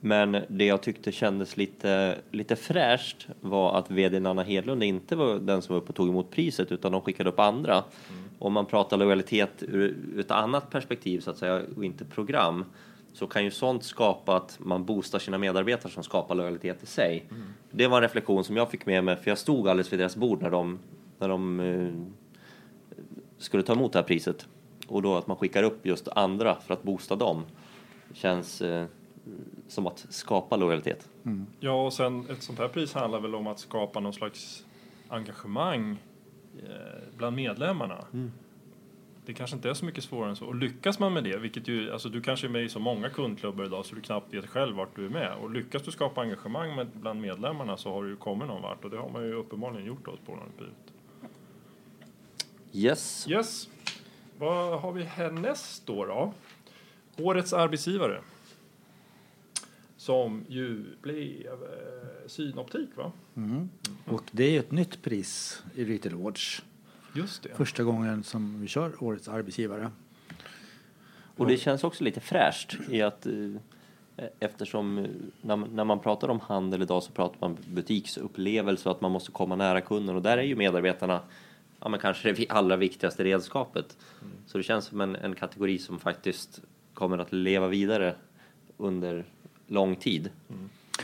Men 0.00 0.36
det 0.48 0.64
jag 0.64 0.82
tyckte 0.82 1.12
kändes 1.12 1.56
lite, 1.56 2.18
lite 2.30 2.56
fräscht 2.56 3.26
var 3.40 3.78
att 3.78 3.90
vd 3.90 4.26
Anna 4.26 4.42
Hedlund 4.42 4.82
inte 4.82 5.16
var 5.16 5.38
den 5.38 5.62
som 5.62 5.74
var 5.74 5.82
uppe 5.82 5.88
och 5.88 5.94
tog 5.94 6.08
emot 6.08 6.30
priset 6.30 6.72
utan 6.72 6.92
de 6.92 7.00
skickade 7.00 7.30
upp 7.30 7.38
andra. 7.38 7.84
Om 8.42 8.52
man 8.52 8.66
pratar 8.66 8.96
lojalitet 8.96 9.62
ur, 9.62 9.96
ur 10.14 10.20
ett 10.20 10.30
annat 10.30 10.70
perspektiv 10.70 11.20
så 11.20 11.30
att 11.30 11.38
säga 11.38 11.62
och 11.76 11.84
inte 11.84 12.04
program 12.04 12.64
så 13.12 13.26
kan 13.26 13.44
ju 13.44 13.50
sånt 13.50 13.84
skapa 13.84 14.36
att 14.36 14.58
man 14.60 14.84
boostar 14.84 15.18
sina 15.18 15.38
medarbetare 15.38 15.92
som 15.92 16.02
skapar 16.02 16.34
lojalitet 16.34 16.82
i 16.82 16.86
sig. 16.86 17.24
Det 17.70 17.86
var 17.86 17.96
en 17.96 18.02
reflektion 18.02 18.44
som 18.44 18.56
jag 18.56 18.70
fick 18.70 18.86
med 18.86 19.04
mig 19.04 19.16
för 19.16 19.30
jag 19.30 19.38
stod 19.38 19.68
alldeles 19.68 19.92
vid 19.92 20.00
deras 20.00 20.16
bord 20.16 20.42
när 20.42 20.50
de, 20.50 20.78
när 21.18 21.28
de 21.28 21.60
eh, 21.60 21.92
skulle 23.38 23.62
ta 23.62 23.72
emot 23.72 23.92
det 23.92 23.98
här 23.98 24.06
priset. 24.06 24.46
Och 24.88 25.02
då 25.02 25.16
att 25.16 25.26
man 25.26 25.36
skickar 25.36 25.62
upp 25.62 25.86
just 25.86 26.08
andra 26.08 26.54
för 26.54 26.74
att 26.74 26.82
boosta 26.82 27.16
dem 27.16 27.44
känns 28.14 28.62
eh, 28.62 28.86
som 29.68 29.86
att 29.86 30.06
skapa 30.08 30.56
lojalitet. 30.56 31.08
Ja, 31.60 31.86
och 31.86 31.92
sen 31.92 32.30
ett 32.30 32.42
sånt 32.42 32.58
här 32.58 32.68
pris 32.68 32.94
handlar 32.94 33.20
väl 33.20 33.34
om 33.34 33.46
att 33.46 33.58
skapa 33.58 34.00
någon 34.00 34.12
slags 34.12 34.64
engagemang 35.08 35.96
bland 37.16 37.36
medlemmarna. 37.36 38.04
Det 39.26 39.34
kanske 39.34 39.56
inte 39.56 39.70
är 39.70 39.74
så 39.74 39.84
mycket 39.84 40.04
svårare 40.04 40.30
än 40.30 40.36
så. 40.36 40.46
Och 40.46 40.54
lyckas 40.54 40.98
man 40.98 41.12
med 41.12 41.24
det, 41.24 41.36
vilket 41.36 41.68
ju, 41.68 41.92
alltså 41.92 42.08
du 42.08 42.20
kanske 42.20 42.46
är 42.46 42.48
med 42.48 42.64
i 42.64 42.68
så 42.68 42.78
många 42.78 43.08
kundklubbar 43.08 43.64
idag 43.64 43.84
så 43.86 43.94
du 43.94 44.00
knappt 44.00 44.34
vet 44.34 44.46
själv 44.46 44.76
vart 44.76 44.96
du 44.96 45.06
är 45.06 45.10
med. 45.10 45.34
Och 45.34 45.50
lyckas 45.50 45.82
du 45.82 45.90
skapa 45.90 46.20
engagemang 46.20 46.76
med, 46.76 46.86
bland 46.94 47.20
medlemmarna 47.20 47.76
så 47.76 47.92
har 47.92 48.02
du 48.02 48.10
ju 48.10 48.16
kommit 48.16 48.48
någon 48.48 48.62
vart 48.62 48.84
och 48.84 48.90
det 48.90 48.96
har 48.96 49.10
man 49.10 49.24
ju 49.24 49.34
uppenbarligen 49.34 49.86
gjort 49.86 50.06
hos 50.06 50.20
Polarnepyret. 50.20 50.92
Yes. 52.72 53.26
Yes, 53.28 53.68
vad 54.38 54.80
har 54.80 54.92
vi 54.92 55.02
härnäst 55.02 55.86
då, 55.86 56.04
då? 56.04 56.32
Årets 57.18 57.52
arbetsgivare. 57.52 58.20
Som 60.02 60.44
ju 60.48 60.84
blev 61.02 61.46
eh, 61.46 62.26
Synoptik 62.26 62.88
va? 62.96 63.12
Mm. 63.36 63.68
Och 64.06 64.22
det 64.30 64.44
är 64.44 64.50
ju 64.50 64.58
ett 64.58 64.70
nytt 64.72 65.02
pris 65.02 65.62
i 65.74 65.84
Retail 65.84 66.14
Awards. 66.14 66.62
Just 67.14 67.42
det. 67.42 67.48
Första 67.54 67.82
gången 67.82 68.22
som 68.22 68.60
vi 68.60 68.66
kör 68.68 69.02
Årets 69.04 69.28
arbetsgivare. 69.28 69.90
Och 71.36 71.46
det 71.46 71.56
känns 71.56 71.84
också 71.84 72.04
lite 72.04 72.20
fräscht 72.20 72.76
i 72.90 73.02
att 73.02 73.26
eh, 73.26 74.24
eftersom 74.40 74.98
eh, 74.98 75.04
när, 75.40 75.56
man- 75.56 75.70
när 75.76 75.84
man 75.84 76.00
pratar 76.00 76.28
om 76.28 76.40
handel 76.40 76.82
idag 76.82 77.02
så 77.02 77.12
pratar 77.12 77.36
man 77.40 77.56
butiksupplevelse 77.68 78.88
och 78.88 78.94
att 78.96 79.00
man 79.00 79.10
måste 79.12 79.30
komma 79.32 79.56
nära 79.56 79.80
kunden 79.80 80.16
och 80.16 80.22
där 80.22 80.38
är 80.38 80.42
ju 80.42 80.56
medarbetarna 80.56 81.20
ja, 81.80 81.88
men 81.88 82.00
kanske 82.00 82.32
det 82.32 82.46
allra 82.48 82.76
viktigaste 82.76 83.24
redskapet. 83.24 83.96
Så 84.46 84.58
det 84.58 84.64
känns 84.64 84.84
som 84.84 85.00
en, 85.00 85.16
en 85.16 85.34
kategori 85.34 85.78
som 85.78 85.98
faktiskt 85.98 86.60
kommer 86.94 87.18
att 87.18 87.32
leva 87.32 87.68
vidare 87.68 88.14
under 88.76 89.24
lång 89.72 89.96
tid. 89.96 90.30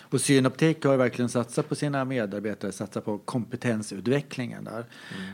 Och 0.00 0.20
Synoptik 0.20 0.84
har 0.84 0.96
verkligen 0.96 1.28
satsat 1.28 1.68
på 1.68 1.74
sina 1.74 2.04
medarbetare, 2.04 2.72
satsat 2.72 3.04
på 3.04 3.18
kompetensutvecklingen 3.18 4.64
där. 4.64 4.84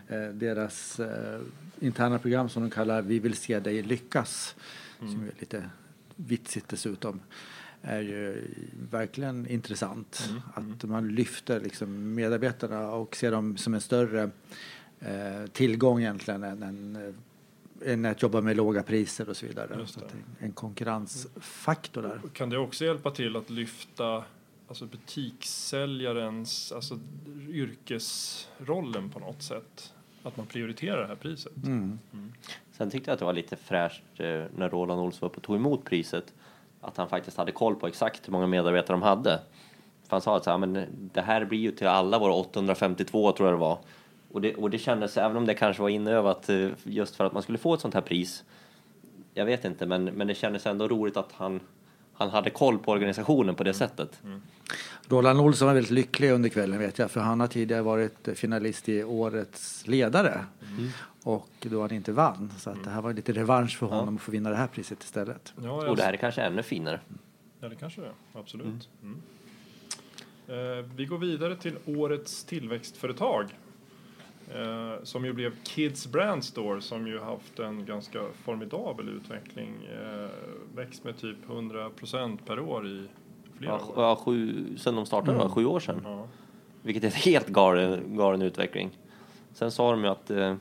Eh, 0.09 0.35
deras 0.35 1.00
eh, 1.00 1.41
interna 1.81 2.19
program 2.19 2.49
som 2.49 2.62
de 2.62 2.71
kallar 2.71 3.03
Vi 3.03 3.19
vill 3.19 3.35
se 3.35 3.61
dig 3.61 3.83
lyckas, 3.83 4.55
som 4.99 5.23
är 5.23 5.41
lite 5.41 5.71
vitsigt 6.17 6.69
dessutom, 6.69 7.21
är 7.83 8.00
ju 8.00 8.50
verkligen 8.91 9.47
intressant. 9.47 10.31
Att 10.55 10.85
man 10.85 11.09
lyfter 11.09 11.61
liksom 11.61 12.14
medarbetarna 12.14 12.91
och 12.91 13.17
ser 13.17 13.31
dem 13.31 13.57
som 13.57 13.75
en 13.75 13.81
större 13.81 14.31
eh, 15.00 15.47
tillgång 15.53 16.00
egentligen 16.00 16.43
än, 16.43 16.62
än, 16.62 16.97
eh, 16.97 17.14
än 17.85 18.04
att 18.04 18.23
jobba 18.23 18.40
med 18.40 18.57
låga 18.57 18.83
priser 18.83 19.28
och 19.28 19.37
så 19.37 19.47
vidare. 19.47 19.87
Så 19.87 20.00
en 20.38 20.52
konkurrensfaktor 20.52 22.02
där. 22.02 22.21
Kan 22.33 22.50
det 22.50 22.59
också 22.59 22.85
hjälpa 22.85 23.11
till 23.11 23.37
att 23.37 23.50
lyfta 23.50 24.25
alltså 24.69 24.87
butikssäljarens 24.87 26.73
alltså 26.73 26.99
yrkesrollen 27.49 29.11
på 29.11 29.19
något 29.19 29.43
sätt? 29.43 29.93
Att 30.23 30.37
man 30.37 30.47
prioriterar 30.47 31.00
det 31.00 31.07
här 31.07 31.14
priset? 31.14 31.57
Mm. 31.64 31.99
Sen 32.73 32.90
tyckte 32.90 33.11
jag 33.11 33.12
att 33.12 33.19
det 33.19 33.25
var 33.25 33.33
lite 33.33 33.57
fräscht 33.57 34.02
eh, 34.16 34.45
när 34.57 34.69
Roland 34.69 35.00
Olsson 35.00 35.28
var 35.28 35.37
och 35.37 35.43
tog 35.43 35.57
emot 35.57 35.85
priset. 35.85 36.35
Att 36.81 36.97
han 36.97 37.09
faktiskt 37.09 37.37
hade 37.37 37.52
koll 37.52 37.75
på 37.75 37.87
exakt 37.87 38.28
hur 38.28 38.33
många 38.33 38.47
medarbetare 38.47 38.95
de 38.95 39.02
hade. 39.02 39.40
För 40.02 40.11
han 40.11 40.21
sa 40.21 40.37
att 40.37 40.45
så 40.45 40.50
här, 40.50 40.59
men 40.59 40.87
det 41.14 41.21
här 41.21 41.45
blir 41.45 41.59
ju 41.59 41.71
till 41.71 41.87
alla 41.87 42.19
våra 42.19 42.33
852 42.33 43.33
tror 43.33 43.49
jag 43.49 43.59
det 43.59 43.61
var. 43.61 43.78
Och 44.35 44.41
det, 44.41 44.55
och 44.55 44.71
det 44.71 44.79
kändes, 44.79 45.17
även 45.17 45.37
om 45.37 45.47
det 45.47 45.55
kanske 45.55 45.83
var 45.83 45.88
inövat 45.88 46.49
eh, 46.49 46.69
just 46.85 47.17
för 47.17 47.25
att 47.25 47.33
man 47.33 47.43
skulle 47.43 47.59
få 47.59 47.75
ett 47.75 47.81
sånt 47.81 47.95
här 47.95 48.00
pris. 48.00 48.45
Jag 49.35 49.45
vet 49.45 49.64
inte, 49.64 49.87
men, 49.87 50.05
men 50.05 50.26
det 50.26 50.35
kändes 50.35 50.67
ändå 50.67 50.88
roligt 50.88 51.17
att 51.17 51.33
han, 51.33 51.61
han 52.12 52.31
hade 52.31 52.50
koll 52.50 52.79
på 52.79 52.93
organisationen 52.93 53.55
på 53.55 53.64
det 53.64 53.75
sättet. 53.75 54.23
Roland 55.09 55.41
Olsson 55.41 55.67
var 55.67 55.75
väldigt 55.75 55.91
lycklig 55.91 56.31
under 56.31 56.49
kvällen 56.49 56.79
vet 56.79 56.99
jag, 56.99 57.11
för 57.11 57.21
han 57.21 57.41
har 57.41 57.47
tidigare 57.47 57.83
varit 57.83 58.29
finalist 58.35 58.88
i 58.88 59.05
Årets 59.05 59.87
ledare. 59.87 60.45
Och 61.23 61.50
då 61.61 61.81
han 61.81 61.93
inte 61.93 62.12
vann. 62.12 62.53
Så 62.59 62.71
att 62.71 62.85
det 62.85 62.91
här 62.91 63.03
var 63.03 63.12
lite 63.12 63.33
revansch 63.33 63.79
för 63.79 63.87
honom 63.87 64.17
att 64.17 64.23
få 64.23 64.31
vinna 64.31 64.50
det 64.50 64.57
här 64.57 64.67
priset 64.67 65.03
istället. 65.03 65.53
Ja, 65.62 65.88
Och 65.88 65.97
det 65.97 66.03
här 66.03 66.12
är 66.12 66.17
kanske 66.17 66.43
ännu 66.43 66.62
finare. 66.62 67.00
Ja, 67.61 67.69
det 67.69 67.76
kanske 67.76 68.00
det 68.00 68.07
är. 68.07 68.41
Absolut. 68.41 68.88
Mm. 69.03 69.23
Eh, 70.49 70.85
vi 70.97 71.05
går 71.05 71.19
vidare 71.19 71.57
till 71.57 71.76
årets 71.87 72.45
tillväxtföretag. 72.45 73.47
Eh, 74.55 75.03
som 75.03 75.25
ju 75.25 75.33
blev 75.33 75.53
Kids 75.63 76.07
Brand 76.07 76.45
Store 76.45 76.81
som 76.81 77.07
ju 77.07 77.19
haft 77.21 77.59
en 77.59 77.85
ganska 77.87 78.21
formidabel 78.45 79.09
utveckling. 79.09 79.75
Eh, 79.93 80.29
växt 80.75 81.05
med 81.05 81.17
typ 81.19 81.37
100% 81.49 82.39
per 82.47 82.61
år 82.61 82.87
i 82.87 83.07
flera 83.59 83.73
Ja, 83.73 83.77
år. 83.87 83.93
ja, 83.97 84.17
sju, 84.17 84.65
sen 84.79 84.95
de 84.97 85.07
startade, 85.07 85.39
va? 85.39 85.49
sju 85.49 85.65
år 85.65 85.81
sedan. 85.81 86.01
Ja. 86.05 86.27
Vilket 86.83 87.05
är 87.05 87.09
en 87.09 87.13
helt 87.13 87.49
galen, 87.49 88.17
galen 88.17 88.43
utveckling. 88.43 88.91
Sen 89.53 89.71
sa 89.71 89.91
de 89.91 90.05
ju 90.05 90.11
att 90.11 90.31
eh, 90.31 90.55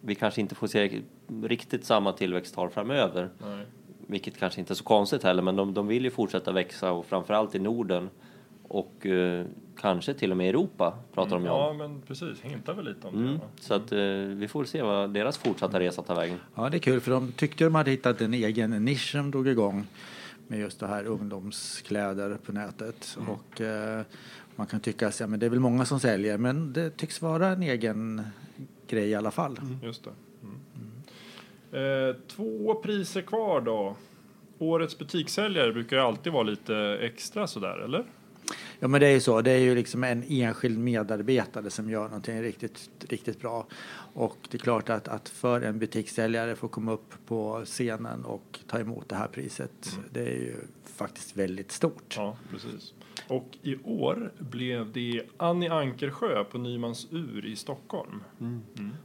vi 0.00 0.14
kanske 0.14 0.40
inte 0.40 0.54
får 0.54 0.66
se 0.66 1.02
riktigt 1.42 1.84
samma 1.84 2.12
tillväxttal 2.12 2.70
framöver. 2.70 3.28
Nej. 3.38 3.66
Vilket 4.06 4.38
kanske 4.38 4.60
inte 4.60 4.72
är 4.72 4.74
så 4.74 4.84
konstigt 4.84 5.22
heller, 5.22 5.42
men 5.42 5.56
de, 5.56 5.74
de 5.74 5.86
vill 5.86 6.04
ju 6.04 6.10
fortsätta 6.10 6.52
växa 6.52 6.92
och 6.92 7.06
framförallt 7.06 7.54
i 7.54 7.58
Norden. 7.58 8.10
Och 8.68 9.06
eh, 9.06 9.46
kanske 9.80 10.14
till 10.14 10.30
och 10.30 10.36
med 10.36 10.48
Europa 10.48 10.98
pratar 11.14 11.30
de 11.30 11.42
ju 11.42 11.48
Ja, 11.48 11.70
om. 11.70 11.76
men 11.76 12.02
precis. 12.02 12.40
Hintar 12.40 12.74
väl 12.74 12.84
lite 12.84 13.06
om 13.06 13.14
det. 13.16 13.22
Mm, 13.22 13.38
va? 13.38 13.44
så 13.60 13.74
att 13.74 13.92
eh, 13.92 13.98
vi 14.36 14.48
får 14.48 14.64
se 14.64 14.82
vad 14.82 15.10
deras 15.10 15.38
fortsatta 15.38 15.80
resa 15.80 16.02
tar 16.02 16.14
vägen. 16.14 16.38
Ja, 16.54 16.68
det 16.70 16.76
är 16.76 16.78
kul 16.78 17.00
för 17.00 17.10
de 17.10 17.32
tyckte 17.32 17.64
de 17.64 17.74
hade 17.74 17.90
hittat 17.90 18.20
en 18.20 18.34
egen 18.34 18.84
nisch 18.84 19.10
som 19.12 19.30
drog 19.30 19.48
igång 19.48 19.86
med 20.46 20.58
just 20.60 20.80
det 20.80 20.86
här 20.86 21.04
ungdomskläder 21.04 22.38
på 22.46 22.52
nätet. 22.52 23.18
Och 23.28 23.60
eh, 23.60 24.02
man 24.56 24.66
kan 24.66 24.80
tycka 24.80 25.08
att 25.08 25.20
ja, 25.20 25.26
men 25.26 25.40
det 25.40 25.46
är 25.46 25.50
väl 25.50 25.60
många 25.60 25.84
som 25.84 26.00
säljer 26.00 26.38
men 26.38 26.72
det 26.72 26.90
tycks 26.90 27.22
vara 27.22 27.48
en 27.48 27.62
egen 27.62 28.22
grej 28.88 29.08
i 29.08 29.14
alla 29.14 29.30
fall. 29.30 29.58
Just 29.82 30.04
det. 30.04 30.10
Mm. 30.42 32.08
Eh, 32.10 32.16
två 32.28 32.74
priser 32.74 33.22
kvar 33.22 33.60
då. 33.60 33.96
Årets 34.58 34.98
butikssäljare 34.98 35.72
brukar 35.72 35.96
ju 35.96 36.02
alltid 36.02 36.32
vara 36.32 36.42
lite 36.42 36.98
extra 37.00 37.46
sådär, 37.46 37.78
eller? 37.84 38.04
Ja 38.80 38.88
men 38.88 39.00
det 39.00 39.06
är 39.06 39.12
ju 39.12 39.20
så, 39.20 39.40
det 39.40 39.50
är 39.50 39.58
ju 39.58 39.74
liksom 39.74 40.04
en 40.04 40.24
enskild 40.28 40.78
medarbetare 40.78 41.70
som 41.70 41.90
gör 41.90 42.04
någonting 42.04 42.42
riktigt, 42.42 42.90
riktigt 43.08 43.40
bra. 43.40 43.66
Och 44.14 44.36
det 44.50 44.56
är 44.56 44.58
klart 44.58 44.90
att, 44.90 45.08
att 45.08 45.28
för 45.28 45.60
en 45.60 45.78
butikssäljare 45.78 46.56
få 46.56 46.68
komma 46.68 46.92
upp 46.92 47.14
på 47.26 47.62
scenen 47.64 48.24
och 48.24 48.58
ta 48.66 48.78
emot 48.78 49.08
det 49.08 49.16
här 49.16 49.28
priset, 49.28 49.98
det 50.10 50.20
är 50.20 50.36
ju 50.36 50.54
faktiskt 50.84 51.36
väldigt 51.36 51.72
stort. 51.72 52.14
Ja, 52.16 52.36
precis. 52.50 52.92
Och 53.28 53.58
i 53.62 53.76
år 53.84 54.32
blev 54.38 54.92
det 54.92 55.22
Annie 55.36 55.68
Ankersjö 55.68 56.44
på 56.44 56.58
Nymans 56.58 57.06
ur 57.10 57.46
i 57.46 57.56
Stockholm. 57.56 58.22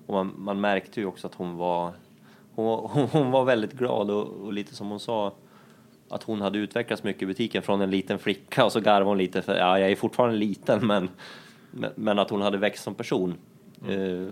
Och 0.05 0.13
man, 0.13 0.33
man 0.37 0.61
märkte 0.61 0.99
ju 0.99 1.05
också 1.05 1.27
att 1.27 1.35
hon 1.35 1.57
var, 1.57 1.93
hon, 2.55 2.89
hon, 2.89 3.07
hon 3.11 3.31
var 3.31 3.45
väldigt 3.45 3.73
glad 3.73 4.09
och, 4.09 4.27
och 4.27 4.53
lite 4.53 4.75
som 4.75 4.89
hon 4.89 4.99
sa 4.99 5.33
att 6.15 6.23
hon 6.23 6.41
hade 6.41 6.59
utvecklats 6.59 7.03
mycket 7.03 7.21
i 7.23 7.25
butiken 7.25 7.63
från 7.63 7.81
en 7.81 7.89
liten 7.91 8.19
flicka 8.19 8.65
och 8.65 8.71
så 8.71 8.79
garvade 8.79 9.05
hon 9.05 9.17
lite 9.17 9.41
för 9.41 9.55
ja, 9.55 9.79
jag 9.79 9.91
är 9.91 9.95
fortfarande 9.95 10.35
liten 10.37 10.87
men, 10.87 11.09
men, 11.95 12.19
att 12.19 12.29
hon 12.29 12.41
hade 12.41 12.57
växt 12.57 12.83
som 12.83 12.95
person. 12.95 13.33
Eh, 13.89 14.27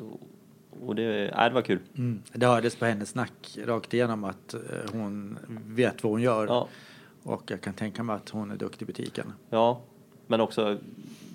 och 0.88 0.96
det, 0.96 1.04
ja, 1.36 1.50
det 1.50 1.56
var 1.56 1.62
kul. 1.62 1.80
Mm. 1.98 2.22
Det 2.34 2.46
hördes 2.46 2.76
på 2.76 2.86
hennes 2.86 3.10
snack 3.10 3.58
rakt 3.66 3.94
igenom 3.94 4.24
att 4.24 4.54
eh, 4.54 4.60
hon 4.92 5.38
vet 5.68 6.04
vad 6.04 6.12
hon 6.12 6.22
gör. 6.22 6.48
Ja, 6.48 6.68
Och 7.24 7.52
jag 7.52 7.62
kan 7.62 7.74
tänka 7.74 8.04
mig 8.04 8.16
att 8.16 8.30
hon 8.30 8.52
är 8.52 8.56
duktig 8.56 8.82
i 8.86 8.88
butiken. 8.88 9.34
ja, 9.50 9.82
men 10.28 10.42
också 10.42 10.78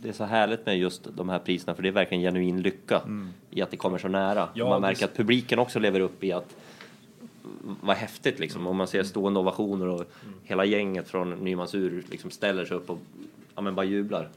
det 0.03 0.09
är 0.09 0.12
så 0.12 0.25
härligt 0.25 0.67
med 0.67 0.79
just 0.79 1.09
de 1.17 1.29
här 1.29 1.38
priserna 1.38 1.75
för 1.75 1.83
det 1.83 1.88
är 1.88 1.93
verkligen 1.93 2.23
genuin 2.23 2.62
lycka 2.62 3.03
i 3.50 3.62
att 3.62 3.71
det 3.71 3.76
kommer 3.76 3.99
så 3.99 4.09
nära. 4.09 4.49
Ja, 4.55 4.69
man 4.69 4.81
det- 4.83 4.88
märker 4.88 5.05
att 5.05 5.17
publiken 5.17 5.59
också 5.59 5.79
lever 5.79 6.00
upp 6.00 6.25
i 6.25 6.33
att 6.33 6.57
vad 7.81 7.97
häftigt 7.97 8.38
liksom. 8.38 8.67
Om 8.67 8.76
man 8.76 8.88
ser 8.88 9.03
stående 9.03 9.41
ovationer 9.41 9.87
och 9.87 10.05
hela 10.43 10.65
gänget 10.65 11.09
från 11.09 11.31
Nymans 11.31 11.75
ur 11.75 12.05
liksom 12.11 12.31
ställer 12.31 12.65
sig 12.65 12.76
upp 12.76 12.91
och 12.91 12.99
ja, 13.55 13.61
men 13.61 13.75
bara 13.75 13.87
jublar. 13.87 14.29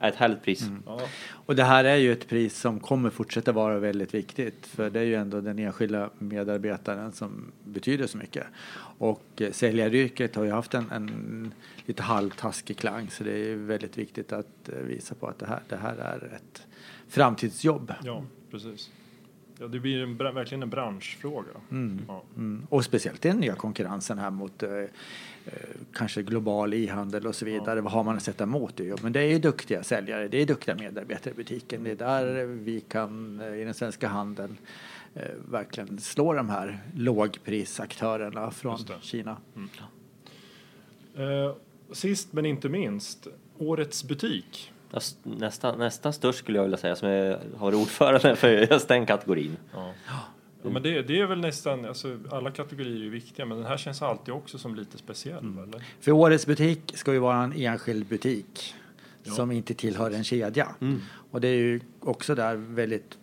Ett 0.00 0.14
härligt 0.14 0.42
pris. 0.42 0.70
Ja, 0.86 1.00
Och 1.30 1.56
det 1.56 1.64
här 1.64 1.84
är 1.84 1.96
ju 1.96 2.12
ett 2.12 2.28
pris 2.28 2.58
som 2.58 2.80
kommer 2.80 3.10
fortsätta 3.10 3.52
vara 3.52 3.78
väldigt 3.78 4.14
viktigt 4.14 4.66
för 4.66 4.90
det 4.90 5.00
är 5.00 5.04
ju 5.04 5.14
ändå 5.14 5.40
den 5.40 5.58
enskilda 5.58 6.10
medarbetaren 6.18 7.12
som 7.12 7.52
betyder 7.64 8.06
så 8.06 8.18
mycket. 8.18 8.46
Och 8.98 9.22
eh, 9.36 9.52
säljaryrket 9.52 10.36
har 10.36 10.44
ju 10.44 10.50
haft 10.50 10.74
en, 10.74 10.90
en 10.90 11.54
lite 11.86 12.02
halvtaskig 12.02 12.76
klang 12.76 13.10
så 13.10 13.24
det 13.24 13.32
är 13.32 13.36
ju 13.36 13.64
väldigt 13.64 13.98
viktigt 13.98 14.32
att 14.32 14.68
eh, 14.68 14.78
visa 14.78 15.14
på 15.14 15.26
att 15.26 15.38
det 15.38 15.46
här, 15.46 15.62
det 15.68 15.76
här 15.76 15.96
är 15.96 16.32
ett 16.36 16.66
framtidsjobb. 17.08 17.94
ja 18.04 18.22
precis. 18.50 18.90
Ja, 19.60 19.68
det 19.68 19.80
blir 19.80 20.02
en, 20.02 20.16
verkligen 20.16 20.62
en 20.62 20.70
branschfråga. 20.70 21.48
Ja. 22.08 22.22
Mm. 22.36 22.66
Och 22.68 22.84
speciellt 22.84 23.22
den 23.22 23.36
nya 23.36 23.54
konkurrensen 23.54 24.18
här 24.18 24.30
mot 24.30 24.62
eh, 24.62 24.70
eh, 24.70 24.86
kanske 25.92 26.22
global 26.22 26.74
e-handel 26.74 27.26
och 27.26 27.34
så 27.34 27.44
vidare. 27.44 27.80
Vad 27.80 27.92
har 27.92 28.04
man 28.04 28.16
att 28.16 28.22
sätta 28.22 28.44
emot 28.44 28.76
det? 28.76 29.02
Men 29.02 29.12
det 29.12 29.20
är 29.20 29.26
ju 29.26 29.38
duktiga 29.38 29.82
säljare, 29.82 30.28
det 30.28 30.42
är 30.42 30.46
duktiga 30.46 30.74
medarbetare 30.74 31.34
i 31.34 31.36
butiken. 31.36 31.84
Det 31.84 31.90
är 31.90 31.96
där 31.96 32.44
vi 32.44 32.80
kan 32.80 33.40
eh, 33.40 33.54
i 33.54 33.64
den 33.64 33.74
svenska 33.74 34.08
handeln 34.08 34.56
eh, 35.14 35.22
verkligen 35.50 35.98
slå 35.98 36.32
de 36.32 36.48
här 36.48 36.78
lågprisaktörerna 36.94 38.50
från. 38.50 38.78
Kina. 39.00 39.36
Mm. 39.56 39.68
Eh, 41.16 41.54
sist 41.92 42.32
men 42.32 42.46
inte 42.46 42.68
minst, 42.68 43.26
Årets 43.58 44.04
butik. 44.04 44.72
Ja, 44.90 44.98
s- 44.98 45.16
Nästan, 45.22 45.78
nästan 45.78 46.12
störst 46.12 46.38
skulle 46.38 46.58
jag 46.58 46.62
vilja 46.62 46.78
säga 46.78 46.96
som 46.96 47.08
är, 47.08 47.30
har 47.56 47.66
varit 47.70 47.76
ordförande 47.76 48.36
för 48.36 48.48
just 48.72 48.88
den 48.88 49.06
kategorin. 49.06 49.56
Ja. 49.74 49.92
Ja, 50.62 50.70
men 50.70 50.82
det, 50.82 51.02
det 51.02 51.20
är 51.20 51.26
väl 51.26 51.40
nästan, 51.40 51.84
alltså, 51.84 52.18
alla 52.30 52.50
kategorier 52.50 53.06
är 53.06 53.10
viktiga 53.10 53.46
men 53.46 53.58
den 53.58 53.66
här 53.66 53.76
känns 53.76 54.02
alltid 54.02 54.34
också 54.34 54.58
som 54.58 54.74
lite 54.74 54.98
speciell. 54.98 55.44
Eller? 55.62 55.84
För 56.00 56.12
årets 56.12 56.46
butik 56.46 56.92
ska 56.94 57.12
ju 57.12 57.18
vara 57.18 57.42
en 57.42 57.52
enskild 57.52 58.06
butik 58.06 58.74
som 59.22 59.50
inte 59.52 59.74
tillhör 59.74 60.10
en 60.10 60.24
kedja. 60.24 60.68
Och 61.30 61.40
det 61.40 61.48
är 61.48 61.56
ju 61.56 61.80
också 62.00 62.34
där 62.34 62.54
väldigt 62.56 63.18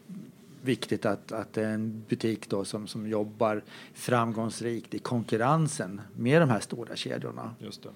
viktigt 0.61 1.05
att, 1.05 1.31
att 1.31 1.53
det 1.53 1.61
är 1.63 1.69
en 1.73 2.03
butik 2.09 2.49
då 2.49 2.65
som, 2.65 2.87
som 2.87 3.07
jobbar 3.09 3.61
framgångsrikt 3.93 4.93
i 4.93 4.99
konkurrensen 4.99 6.01
med 6.15 6.41
de 6.41 6.49
här 6.49 6.59
stora 6.59 6.95
kedjorna. 6.95 7.55
Just 7.59 7.83
det. 7.83 7.89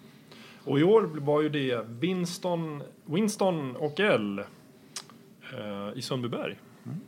Och 0.69 0.79
i 0.79 0.83
år 0.83 1.01
var 1.01 1.41
ju 1.41 1.49
det 1.49 1.85
Winston, 1.99 2.83
Winston 3.05 3.75
och 3.75 3.99
L 3.99 4.39
eh, 5.53 5.97
i 5.97 6.01
Sundbyberg. 6.01 6.55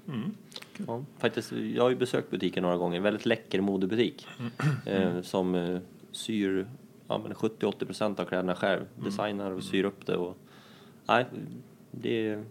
Mm. 0.08 0.36
Ja, 0.88 1.04
faktiskt, 1.19 1.52
jag 1.52 1.84
har 1.84 1.89
ju 1.89 1.95
besökt 1.95 2.32
butiken 2.32 2.63
några 2.63 2.78
gånger. 2.78 3.00
Väldigt 3.00 3.26
läcker 3.26 3.62
modebutik. 3.62 4.28
Eh, 4.86 5.21
som 5.21 5.56
eh, 5.56 5.80
syr 6.12 6.67
ja, 7.08 7.17
men 7.17 7.34
70-80 7.34 7.86
procent 7.86 8.19
av 8.19 8.26
kläderna 8.26 8.56
själv. 8.56 8.82
Designar 8.95 9.52
och 9.52 9.63
syr 9.63 9.84
upp 9.84 10.06
det. 10.06 10.15
Och, 10.15 10.38
nej, 11.06 11.26
det 11.91 12.28
är, 12.28 12.43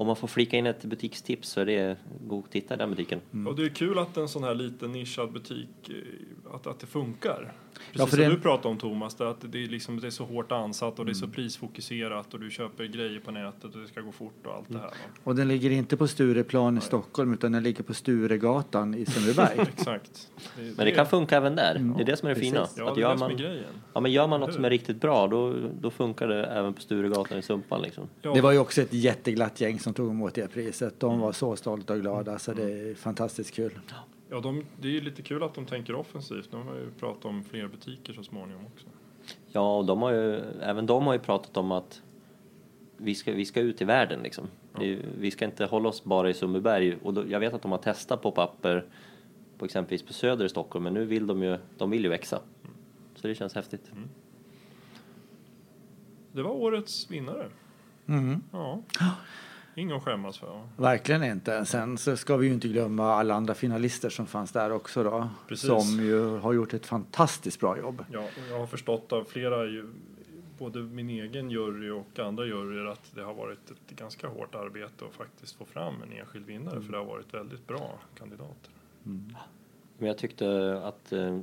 om 0.00 0.06
man 0.06 0.16
får 0.16 0.28
flika 0.28 0.56
in 0.56 0.66
ett 0.66 0.84
butikstips 0.84 1.48
så 1.48 1.60
är 1.60 1.66
det 1.66 1.96
gå 2.26 2.38
och 2.38 2.50
titta 2.50 2.74
i 2.74 2.76
den 2.76 2.90
butiken. 2.90 3.20
Och 3.48 3.56
det 3.56 3.64
är 3.64 3.68
kul 3.68 3.98
att 3.98 4.16
en 4.16 4.28
sån 4.28 4.44
här 4.44 4.54
liten 4.54 4.92
nischad 4.92 5.32
butik, 5.32 5.68
eh, 5.88 6.54
att, 6.54 6.66
att 6.66 6.80
det 6.80 6.86
funkar. 6.86 7.52
Precis 7.74 7.88
Ja, 8.00 8.06
för 8.06 8.16
som 8.16 8.24
det- 8.24 8.30
du 8.30 8.40
pratade 8.40 8.68
om 8.68 8.78
Thomas, 8.78 9.14
det, 9.14 9.30
att 9.30 9.52
det 9.52 9.64
är, 9.64 9.68
liksom, 9.68 10.00
det 10.00 10.06
är 10.06 10.10
så 10.10 10.24
hårt 10.24 10.52
ansatt 10.52 10.98
och 10.98 11.04
det 11.06 11.12
är 11.12 11.14
så 11.14 11.28
prisfokuserat 11.28 12.34
och 12.34 12.40
du 12.40 12.50
köper 12.50 12.84
grejer 12.84 13.20
på 13.20 13.30
nätet 13.30 13.74
och 13.74 13.80
det 13.80 13.88
ska 13.88 14.00
gå 14.00 14.12
fort 14.12 14.46
och 14.46 14.54
allt 14.54 14.68
det 14.68 14.78
här. 14.78 14.84
Va? 14.86 14.92
Och 15.24 15.34
den 15.36 15.48
ligger 15.48 15.70
inte 15.70 15.96
på 15.96 16.08
Stureplan 16.08 16.78
i 16.78 16.80
Stockholm 16.80 17.32
utan 17.34 17.52
den 17.52 17.62
ligger 17.62 17.82
på 17.84 17.94
Sturegatan 17.94 18.94
i 18.94 19.06
Sundbyberg. 19.06 19.58
Exakt. 19.78 20.28
Men 20.56 20.86
det 20.86 20.90
kan 20.90 21.06
funka 21.06 21.36
även 21.36 21.56
där. 21.56 21.74
Det 21.96 22.02
är 22.02 22.06
det 22.06 22.16
som 22.16 22.28
är 22.28 22.34
det 22.34 22.40
fina. 22.40 22.60
precis. 22.60 22.78
Ja, 22.78 22.88
att 22.88 22.94
det 22.94 23.00
gör 23.00 23.12
det 23.14 23.18
man, 23.18 23.38
ja, 23.94 24.00
men 24.00 24.12
gör 24.12 24.26
man 24.26 24.40
något 24.40 24.54
som 24.54 24.64
är 24.64 24.70
riktigt 24.70 25.00
bra 25.00 25.26
då, 25.28 25.54
då 25.80 25.90
funkar 25.90 26.28
det 26.28 26.44
även 26.44 26.74
på 26.74 26.80
Sturegatan 26.80 27.38
i 27.38 27.42
Sumpan. 27.42 27.82
Liksom. 27.82 28.08
Ja, 28.22 28.34
Det 28.34 28.40
var 28.40 28.52
ju 28.52 28.58
också 28.58 28.82
ett 28.82 28.92
jätteglatt 28.92 29.60
gäng 29.60 29.78
som 29.78 29.89
tog 29.94 30.10
emot 30.10 30.34
det 30.34 30.48
priset. 30.48 31.00
De 31.00 31.20
var 31.20 31.32
så 31.32 31.56
stolta 31.56 31.92
och 31.92 32.00
glada 32.00 32.38
så 32.38 32.52
det 32.52 32.90
är 32.90 32.94
fantastiskt 32.94 33.54
kul. 33.54 33.78
ja 34.28 34.40
de, 34.40 34.64
det 34.80 34.88
är 34.88 34.92
ju 34.92 35.00
lite 35.00 35.22
kul 35.22 35.42
att 35.42 35.54
de 35.54 35.66
tänker 35.66 35.94
offensivt. 35.94 36.50
De 36.50 36.66
har 36.66 36.74
ju 36.74 36.90
pratat 36.90 37.24
om 37.24 37.44
fler 37.44 37.68
butiker 37.68 38.12
så 38.12 38.22
småningom 38.22 38.66
också. 38.66 38.86
Ja, 39.52 39.76
och 39.76 39.84
de 39.84 40.02
har 40.02 40.12
ju, 40.12 40.40
även 40.60 40.86
de 40.86 41.06
har 41.06 41.12
ju 41.12 41.18
pratat 41.18 41.56
om 41.56 41.72
att 41.72 42.02
vi 42.96 43.14
ska, 43.14 43.32
vi 43.32 43.44
ska 43.44 43.60
ut 43.60 43.80
i 43.80 43.84
världen 43.84 44.20
liksom. 44.22 44.48
Det, 44.78 44.98
vi 45.18 45.30
ska 45.30 45.44
inte 45.44 45.64
hålla 45.64 45.88
oss 45.88 46.04
bara 46.04 46.30
i 46.30 46.34
Sundbyberg. 46.34 46.96
Och 47.02 47.14
då, 47.14 47.24
jag 47.28 47.40
vet 47.40 47.54
att 47.54 47.62
de 47.62 47.70
har 47.70 47.78
testat 47.78 48.22
pop-upper 48.22 48.84
på 49.58 49.64
exempelvis 49.64 50.02
på 50.02 50.12
Söder 50.12 50.44
i 50.44 50.48
Stockholm, 50.48 50.82
men 50.82 50.94
nu 50.94 51.04
vill 51.04 51.26
de 51.26 51.42
ju, 51.42 51.58
de 51.78 51.90
vill 51.90 52.02
ju 52.02 52.08
växa. 52.08 52.40
Så 53.14 53.28
det 53.28 53.34
känns 53.34 53.54
häftigt. 53.54 53.90
Det 56.32 56.42
var 56.42 56.50
årets 56.50 57.10
vinnare. 57.10 57.46
Mm. 58.06 58.42
Ja. 58.52 58.82
Ingen 59.74 59.96
att 59.96 60.02
skämmas 60.02 60.38
för. 60.38 60.62
Verkligen 60.76 61.24
inte. 61.24 61.64
Sen 61.64 61.98
så 61.98 62.16
ska 62.16 62.36
vi 62.36 62.46
ju 62.46 62.52
inte 62.52 62.68
glömma 62.68 63.14
alla 63.14 63.34
andra 63.34 63.54
finalister 63.54 64.10
som 64.10 64.26
fanns 64.26 64.52
där 64.52 64.72
också 64.72 65.02
då. 65.02 65.28
Precis. 65.48 65.66
Som 65.66 66.04
ju 66.04 66.38
har 66.38 66.52
gjort 66.52 66.74
ett 66.74 66.86
fantastiskt 66.86 67.60
bra 67.60 67.78
jobb. 67.78 68.04
Ja, 68.12 68.20
och 68.20 68.50
jag 68.50 68.58
har 68.58 68.66
förstått 68.66 69.12
av 69.12 69.24
flera, 69.24 69.84
både 70.58 70.80
min 70.80 71.10
egen 71.10 71.50
jury 71.50 71.90
och 71.90 72.18
andra 72.18 72.46
juryer, 72.46 72.86
att 72.86 73.14
det 73.14 73.22
har 73.22 73.34
varit 73.34 73.70
ett 73.70 73.96
ganska 73.96 74.28
hårt 74.28 74.54
arbete 74.54 75.04
att 75.04 75.14
faktiskt 75.14 75.56
få 75.56 75.64
fram 75.64 75.94
en 76.02 76.18
enskild 76.18 76.46
vinnare, 76.46 76.80
för 76.80 76.92
det 76.92 76.98
har 76.98 77.04
varit 77.04 77.34
väldigt 77.34 77.66
bra 77.66 77.98
kandidater. 78.18 78.70
Men 79.98 80.08
jag 80.08 80.18
tyckte 80.18 80.80
att 80.84 81.12
eh, 81.12 81.38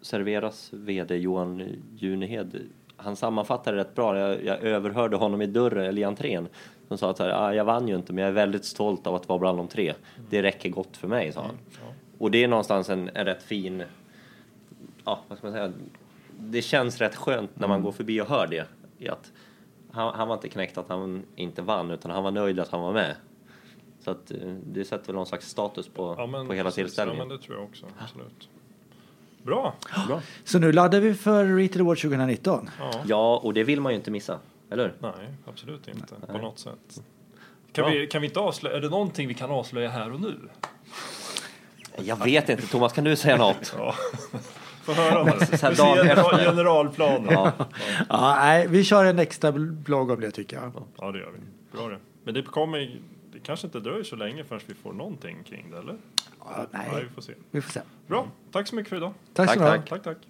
Serveras 0.00 0.72
VD 0.72 1.16
Johan 1.16 1.68
Junehed, 1.96 2.60
han 2.96 3.16
sammanfattade 3.16 3.76
rätt 3.76 3.94
bra. 3.94 4.18
Jag, 4.18 4.44
jag 4.44 4.62
överhörde 4.62 5.16
honom 5.16 5.42
i 5.42 5.46
dörren, 5.46 5.84
eller 5.84 6.02
i 6.02 6.04
entrén. 6.04 6.48
Som 6.88 6.98
sa 6.98 7.10
att 7.10 7.16
så 7.16 7.22
här, 7.22 7.30
ah, 7.30 7.54
jag 7.54 7.64
vann 7.64 7.88
ju 7.88 7.94
inte 7.96 8.12
men 8.12 8.22
jag 8.22 8.28
är 8.28 8.34
väldigt 8.34 8.64
stolt 8.64 9.06
av 9.06 9.14
att 9.14 9.28
vara 9.28 9.38
bland 9.38 9.58
de 9.58 9.68
tre. 9.68 9.94
Det 10.30 10.42
räcker 10.42 10.68
gott 10.68 10.96
för 10.96 11.08
mig, 11.08 11.32
sa 11.32 11.40
han. 11.42 11.58
Ja. 11.70 11.92
Och 12.18 12.30
det 12.30 12.44
är 12.44 12.48
någonstans 12.48 12.90
en, 12.90 13.10
en 13.14 13.24
rätt 13.24 13.42
fin, 13.42 13.82
ja 15.04 15.20
vad 15.28 15.38
ska 15.38 15.46
man 15.46 15.54
säga, 15.54 15.72
det 16.38 16.62
känns 16.62 16.98
rätt 16.98 17.16
skönt 17.16 17.50
när 17.58 17.68
man 17.68 17.82
går 17.82 17.92
förbi 17.92 18.20
och 18.20 18.26
hör 18.26 18.46
det. 18.46 18.66
I 18.98 19.08
att 19.08 19.32
han, 19.90 20.14
han 20.14 20.28
var 20.28 20.34
inte 20.34 20.48
knäckt 20.48 20.78
att 20.78 20.88
han 20.88 21.22
inte 21.36 21.62
vann 21.62 21.90
utan 21.90 22.10
han 22.10 22.24
var 22.24 22.30
nöjd 22.30 22.60
att 22.60 22.68
han 22.68 22.80
var 22.80 22.92
med. 22.92 23.16
Så 24.00 24.10
att 24.10 24.30
eh, 24.30 24.38
det 24.66 24.84
sätter 24.84 25.06
väl 25.06 25.14
någon 25.14 25.26
slags 25.26 25.48
status 25.48 25.88
på, 25.88 26.14
Ja, 26.18 26.26
men 26.26 26.46
på 26.46 26.52
hela 26.52 26.68
precis. 26.68 26.78
Ja, 26.78 26.84
tillställningen. 26.84 27.28
men 27.28 27.36
det 27.36 27.42
tror 27.42 27.56
jag 27.56 27.64
också. 27.64 27.86
Absolut. 27.98 28.48
Bra. 29.42 29.74
Bra. 30.08 30.20
Så 30.44 30.58
nu 30.58 30.72
laddar 30.72 31.00
vi 31.00 31.14
för 31.14 31.44
Retail 31.44 31.80
Award 31.80 32.00
2019. 32.00 32.70
Ja. 32.78 32.90
Ja, 33.06 33.40
och 33.42 33.54
det 33.54 33.64
vill 33.64 33.80
man 33.80 33.92
ju 33.92 33.96
inte 33.96 34.10
missa, 34.10 34.38
eller? 34.70 34.92
Nej, 34.98 35.12
absolut 35.46 35.88
inte. 35.88 36.14
På 36.26 36.32
Nej. 36.32 36.42
något 36.42 36.58
sätt. 36.58 37.02
Kan 37.72 37.84
Bra. 37.84 37.94
vi, 37.94 38.06
kan 38.06 38.20
vi 38.20 38.26
inte 38.28 38.40
avslöja, 38.40 38.76
är 38.76 38.80
det 38.80 38.88
någonting 38.88 39.28
vi 39.28 39.34
kan 39.34 39.50
avslöja 39.50 39.88
här 39.88 40.12
och 40.12 40.20
nu? 40.20 40.34
Jag 41.98 42.24
vet 42.24 42.48
inte, 42.48 42.66
Thomas 42.66 42.92
kan 42.92 43.04
du 43.04 43.16
säga 43.16 43.36
något? 43.36 43.74
Ja. 43.78 43.94
Få 44.82 44.92
höra 44.92 45.20
om 45.20 45.26
det. 45.26 45.46
Så 45.58 45.66
general- 45.66 46.38
generalplanen. 46.44 47.26
Ja. 47.30 47.52
Ja. 47.58 47.66
Ja, 48.08 48.34
nej, 48.36 48.66
vi 48.68 48.84
kör 48.84 49.04
en 49.04 49.18
extra 49.18 49.52
blogg 49.52 50.10
om 50.10 50.20
det 50.20 50.30
tycker 50.30 50.56
jag. 50.56 50.72
ja, 50.98 51.12
det 51.12 51.18
gör 51.18 51.30
vi. 51.30 51.38
Bra 51.78 51.88
det. 51.88 51.98
Men 52.24 52.34
det 52.34 52.42
kommer... 52.42 53.00
Det 53.32 53.40
kanske 53.40 53.66
inte 53.66 53.80
dröjer 53.80 54.04
så 54.04 54.16
länge 54.16 54.44
förrän 54.44 54.60
vi 54.66 54.74
får 54.74 54.92
någonting 54.92 55.44
kring 55.44 55.70
det, 55.70 55.78
eller? 55.78 55.96
Ja, 56.40 56.46
Ja, 56.56 56.66
nej, 56.70 57.04
vi 57.08 57.14
får 57.14 57.22
se. 57.22 57.32
vi 57.50 57.60
får 57.60 57.70
se. 57.72 57.80
Bra. 58.06 58.26
Tack 58.52 58.68
så 58.68 58.74
mycket 58.74 58.88
för 58.90 58.96
idag. 58.96 59.12
Tack 59.34 59.52
så 59.54 59.58
Tack, 59.60 59.72
mycket. 59.80 59.90
tack. 59.90 60.02
Tack, 60.02 60.16
tack. 60.16 60.26